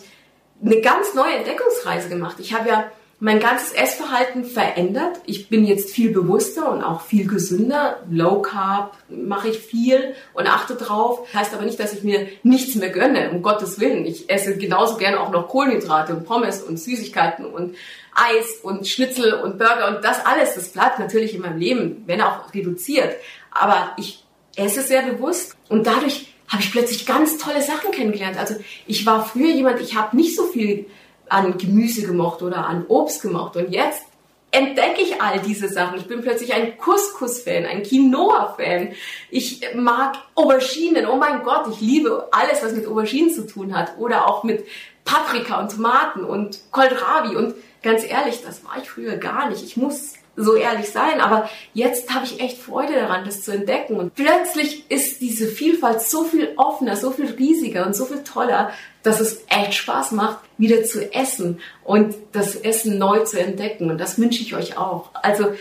eine 0.63 0.81
ganz 0.81 1.13
neue 1.13 1.35
Entdeckungsreise 1.35 2.09
gemacht. 2.09 2.37
Ich 2.39 2.53
habe 2.53 2.69
ja 2.69 2.91
mein 3.19 3.39
ganzes 3.39 3.73
Essverhalten 3.73 4.45
verändert. 4.45 5.19
Ich 5.25 5.49
bin 5.49 5.65
jetzt 5.65 5.89
viel 5.89 6.11
bewusster 6.11 6.71
und 6.71 6.83
auch 6.83 7.01
viel 7.01 7.27
gesünder. 7.27 7.97
Low 8.11 8.43
Carb 8.43 8.95
mache 9.09 9.49
ich 9.49 9.57
viel 9.57 10.13
und 10.33 10.45
achte 10.45 10.75
drauf. 10.75 11.27
Heißt 11.33 11.53
aber 11.55 11.65
nicht, 11.65 11.79
dass 11.79 11.93
ich 11.93 12.03
mir 12.03 12.27
nichts 12.43 12.75
mehr 12.75 12.89
gönne, 12.89 13.31
um 13.31 13.41
Gottes 13.41 13.79
Willen. 13.79 14.05
Ich 14.05 14.29
esse 14.29 14.55
genauso 14.57 14.97
gerne 14.97 15.19
auch 15.19 15.31
noch 15.31 15.47
Kohlenhydrate 15.47 16.13
und 16.13 16.25
Pommes 16.25 16.61
und 16.61 16.77
Süßigkeiten 16.77 17.45
und 17.45 17.75
Eis 18.17 18.59
und 18.63 18.87
Schnitzel 18.87 19.33
und 19.33 19.57
Burger 19.57 19.95
und 19.95 20.03
das 20.03 20.25
alles, 20.25 20.55
das 20.55 20.69
bleibt 20.69 20.99
natürlich 20.99 21.35
in 21.35 21.41
meinem 21.41 21.59
Leben, 21.59 22.03
wenn 22.07 22.21
auch 22.21 22.53
reduziert. 22.53 23.15
Aber 23.51 23.91
ich 23.97 24.23
esse 24.55 24.81
sehr 24.81 25.03
bewusst 25.03 25.55
und 25.69 25.85
dadurch 25.85 26.33
habe 26.47 26.61
ich 26.61 26.71
plötzlich 26.71 27.05
ganz 27.05 27.37
tolle 27.37 27.61
Sachen 27.61 27.91
kennengelernt. 27.91 28.37
Also 28.37 28.55
ich 28.85 29.05
war 29.05 29.25
früher 29.25 29.51
jemand, 29.51 29.81
ich 29.81 29.95
habe 29.95 30.15
nicht 30.15 30.35
so 30.35 30.45
viel 30.45 30.87
an 31.29 31.57
Gemüse 31.57 32.05
gemocht 32.05 32.41
oder 32.41 32.65
an 32.65 32.85
Obst 32.87 33.21
gemocht 33.21 33.55
und 33.55 33.71
jetzt 33.71 34.03
entdecke 34.51 35.01
ich 35.01 35.21
all 35.21 35.39
diese 35.39 35.67
Sachen. 35.67 35.97
Ich 35.97 36.07
bin 36.07 36.21
plötzlich 36.21 36.53
ein 36.53 36.77
Couscous-Fan, 36.77 37.65
ein 37.65 37.83
Quinoa-Fan. 37.83 38.93
Ich 39.29 39.61
mag 39.75 40.15
Auberginen. 40.35 41.05
Oh 41.05 41.17
mein 41.17 41.43
Gott, 41.43 41.65
ich 41.71 41.81
liebe 41.81 42.29
alles, 42.31 42.63
was 42.63 42.73
mit 42.73 42.87
Auberginen 42.87 43.29
zu 43.29 43.45
tun 43.45 43.77
hat. 43.77 43.97
Oder 43.97 44.27
auch 44.27 44.43
mit 44.43 44.65
Paprika 45.07 45.59
und 45.61 45.71
Tomaten 45.71 46.23
und 46.23 46.59
Kohlrabi 46.71 47.35
und 47.35 47.55
ganz 47.81 48.03
ehrlich, 48.03 48.43
das 48.45 48.63
war 48.65 48.77
ich 48.81 48.89
früher 48.89 49.15
gar 49.15 49.49
nicht. 49.49 49.63
Ich 49.63 49.77
muss 49.77 50.13
so 50.35 50.53
ehrlich 50.53 50.89
sein, 50.89 51.19
aber 51.19 51.49
jetzt 51.73 52.13
habe 52.13 52.25
ich 52.25 52.39
echt 52.39 52.59
Freude 52.59 52.93
daran, 52.93 53.25
das 53.25 53.41
zu 53.41 53.51
entdecken. 53.51 53.95
Und 53.95 54.13
plötzlich 54.13 54.89
ist 54.91 55.19
diese 55.19 55.47
Vielfalt 55.47 56.01
so 56.01 56.25
viel 56.25 56.53
offener, 56.57 56.95
so 56.95 57.09
viel 57.09 57.25
riesiger 57.31 57.87
und 57.87 57.95
so 57.95 58.05
viel 58.05 58.23
toller, 58.23 58.71
dass 59.01 59.19
es 59.19 59.45
echt 59.47 59.73
Spaß 59.73 60.11
macht, 60.11 60.37
wieder 60.59 60.83
zu 60.83 61.11
essen 61.11 61.59
und 61.83 62.15
das 62.33 62.55
Essen 62.55 62.99
neu 62.99 63.21
zu 63.21 63.39
entdecken. 63.39 63.89
Und 63.89 63.97
das 63.97 64.19
wünsche 64.19 64.43
ich 64.43 64.55
euch 64.55 64.77
auch. 64.77 65.09
Also 65.13 65.53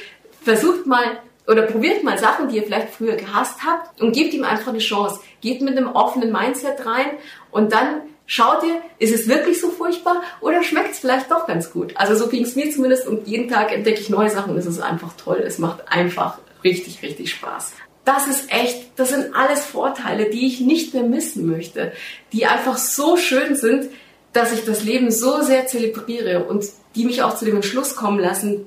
versucht 0.42 0.86
mal 0.86 1.20
oder 1.46 1.62
probiert 1.62 2.02
mal 2.02 2.18
Sachen, 2.18 2.48
die 2.48 2.56
ihr 2.56 2.64
vielleicht 2.64 2.90
früher 2.90 3.14
gehasst 3.14 3.60
habt 3.64 4.02
und 4.02 4.12
gebt 4.12 4.34
ihm 4.34 4.44
einfach 4.44 4.68
eine 4.68 4.78
Chance. 4.78 5.20
Geht 5.40 5.62
mit 5.62 5.76
einem 5.76 5.88
offenen 5.88 6.32
Mindset 6.32 6.84
rein 6.84 7.12
und 7.50 7.72
dann 7.72 8.02
Schaut 8.26 8.64
ihr, 8.64 8.82
ist 8.98 9.14
es 9.14 9.28
wirklich 9.28 9.60
so 9.60 9.70
furchtbar 9.70 10.22
oder 10.40 10.62
schmeckt 10.64 10.92
es 10.92 10.98
vielleicht 10.98 11.30
doch 11.30 11.46
ganz 11.46 11.70
gut? 11.70 11.96
Also 11.96 12.16
so 12.16 12.28
ging 12.28 12.42
es 12.42 12.56
mir 12.56 12.70
zumindest 12.70 13.06
und 13.06 13.26
jeden 13.28 13.48
Tag 13.48 13.72
entdecke 13.72 14.00
ich 14.00 14.10
neue 14.10 14.30
Sachen 14.30 14.52
und 14.52 14.58
es 14.58 14.66
ist 14.66 14.80
einfach 14.80 15.12
toll. 15.16 15.42
Es 15.46 15.58
macht 15.58 15.88
einfach 15.88 16.38
richtig, 16.64 17.02
richtig 17.02 17.30
Spaß. 17.30 17.72
Das 18.04 18.26
ist 18.26 18.52
echt, 18.52 18.90
das 18.96 19.10
sind 19.10 19.34
alles 19.34 19.64
Vorteile, 19.64 20.28
die 20.30 20.46
ich 20.46 20.60
nicht 20.60 20.92
mehr 20.92 21.04
missen 21.04 21.46
möchte, 21.46 21.92
die 22.32 22.46
einfach 22.46 22.76
so 22.78 23.16
schön 23.16 23.54
sind, 23.54 23.90
dass 24.32 24.52
ich 24.52 24.64
das 24.64 24.82
Leben 24.82 25.10
so 25.10 25.42
sehr 25.42 25.66
zelebriere 25.66 26.44
und 26.44 26.64
die 26.94 27.04
mich 27.04 27.22
auch 27.22 27.36
zu 27.36 27.44
dem 27.44 27.56
Entschluss 27.56 27.96
kommen 27.96 28.18
lassen, 28.18 28.66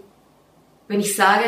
wenn 0.88 1.00
ich 1.00 1.16
sage, 1.16 1.44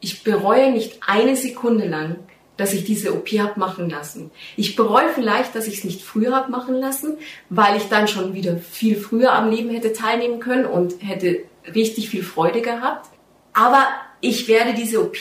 ich 0.00 0.24
bereue 0.24 0.70
nicht 0.72 1.00
eine 1.06 1.36
Sekunde 1.36 1.86
lang, 1.86 2.16
dass 2.56 2.72
ich 2.72 2.84
diese 2.84 3.14
OP 3.14 3.28
habe 3.38 3.58
machen 3.60 3.90
lassen. 3.90 4.30
Ich 4.56 4.76
bereue 4.76 5.08
vielleicht, 5.14 5.54
dass 5.54 5.66
ich 5.66 5.78
es 5.78 5.84
nicht 5.84 6.02
früher 6.02 6.34
habe 6.34 6.50
machen 6.50 6.74
lassen, 6.74 7.18
weil 7.50 7.76
ich 7.76 7.88
dann 7.88 8.08
schon 8.08 8.34
wieder 8.34 8.56
viel 8.56 8.96
früher 8.96 9.32
am 9.32 9.50
Leben 9.50 9.70
hätte 9.70 9.92
teilnehmen 9.92 10.40
können 10.40 10.66
und 10.66 10.96
hätte 11.02 11.40
richtig 11.74 12.08
viel 12.08 12.22
Freude 12.22 12.62
gehabt. 12.62 13.10
Aber 13.52 13.86
ich 14.20 14.48
werde 14.48 14.74
diese 14.74 15.02
OP 15.02 15.18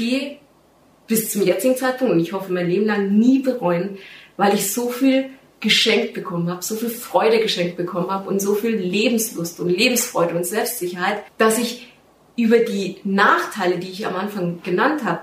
bis 1.08 1.32
zum 1.32 1.43
jetzigen 1.43 1.76
Zeitpunkt 1.76 2.13
und 2.13 2.19
ich 2.19 2.34
hoffe 2.34 2.52
mein 2.52 2.69
Leben 2.69 2.86
lang 2.86 3.17
nie 3.17 3.39
bereuen, 3.39 3.98
weil 4.38 4.54
ich 4.54 4.71
so 4.71 4.89
viel 4.89 5.30
geschenkt 5.60 6.13
bekommen 6.13 6.50
habe, 6.50 6.63
so 6.63 6.76
viel 6.76 6.89
Freude 6.89 7.39
geschenkt 7.39 7.78
bekommen 7.78 8.12
habe 8.12 8.30
und 8.30 8.39
so 8.41 8.56
viel 8.56 8.76
Lebenslust 8.76 9.60
und 9.60 9.69
Lebensfreude 9.69 10.36
und 10.36 10.45
Selbstsicherheit, 10.45 11.24
dass 11.38 11.58
ich 11.58 11.91
über 12.38 12.60
die 12.60 12.98
Nachteile, 13.04 13.80
die 13.80 13.89
ich 13.89 14.06
am 14.06 14.15
Anfang 14.15 14.62
genannt 14.63 15.06
habe, 15.06 15.21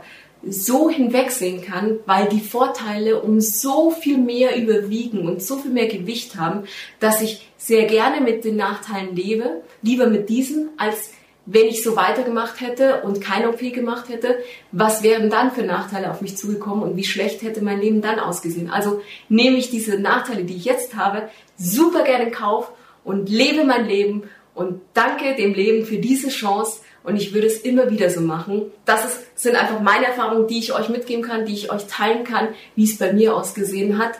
so 0.49 0.91
hinwegsehen 0.91 1.63
kann, 1.63 1.99
weil 2.07 2.29
die 2.29 2.41
Vorteile 2.41 3.21
um 3.23 3.41
so 3.41 3.91
viel 3.91 4.19
mehr 4.19 4.57
überwiegen 4.57 5.27
und 5.27 5.43
so 5.43 5.57
viel 5.57 5.71
mehr 5.71 5.87
Gewicht 5.87 6.37
haben, 6.37 6.65
dass 7.01 7.23
ich 7.23 7.49
sehr 7.57 7.85
gerne 7.85 8.21
mit 8.21 8.45
den 8.45 8.57
Nachteilen 8.57 9.15
lebe, 9.15 9.63
lieber 9.83 10.07
mit 10.07 10.29
diesen, 10.29 10.71
als 10.77 11.11
wenn 11.45 11.67
ich 11.67 11.83
so 11.83 11.97
weitergemacht 11.97 12.61
hätte 12.61 13.03
und 13.03 13.21
keine 13.21 13.49
OP 13.49 13.61
gemacht 13.61 14.09
hätte, 14.09 14.39
was 14.71 15.03
wären 15.03 15.29
dann 15.29 15.51
für 15.51 15.63
Nachteile 15.63 16.11
auf 16.11 16.21
mich 16.21 16.37
zugekommen 16.37 16.85
und 16.85 16.97
wie 16.97 17.05
schlecht 17.05 17.43
hätte 17.43 17.63
mein 17.63 17.81
Leben 17.81 18.01
dann 18.01 18.21
ausgesehen. 18.21 18.71
Also 18.71 19.03
nehme 19.29 19.57
ich 19.57 19.71
diese 19.71 19.99
Nachteile, 19.99 20.45
die 20.45 20.57
ich 20.57 20.65
jetzt 20.65 20.95
habe, 20.95 21.29
super 21.57 22.05
gerne 22.05 22.27
in 22.27 22.33
Kauf 22.33 22.71
und 23.05 23.29
lebe 23.29 23.65
mein 23.65 23.87
Leben 23.87 24.25
und 24.55 24.81
danke 24.95 25.35
dem 25.35 25.55
Leben 25.55 25.85
für 25.85 25.99
diese 25.99 26.29
Chance, 26.29 26.81
und 27.05 27.17
ich 27.17 27.35
würde 27.35 27.47
es 27.47 27.59
immer 27.59 27.91
wieder 27.91 28.11
so 28.11 28.21
machen. 28.21 28.63
Das 28.85 29.05
ist, 29.05 29.21
sind 29.35 29.57
einfach 29.57 29.81
meine 29.81 30.07
Erfahrungen, 30.07 30.47
die 30.47 30.59
ich 30.59 30.73
euch 30.73 30.89
mitgeben 30.89 31.25
kann, 31.25 31.47
die 31.47 31.55
ich 31.55 31.73
euch 31.73 31.87
teilen 31.87 32.25
kann, 32.25 32.49
wie 32.77 32.85
es 32.85 32.99
bei 32.99 33.13
mir 33.13 33.37
ausgesehen 33.37 33.99
hat. 33.99 34.13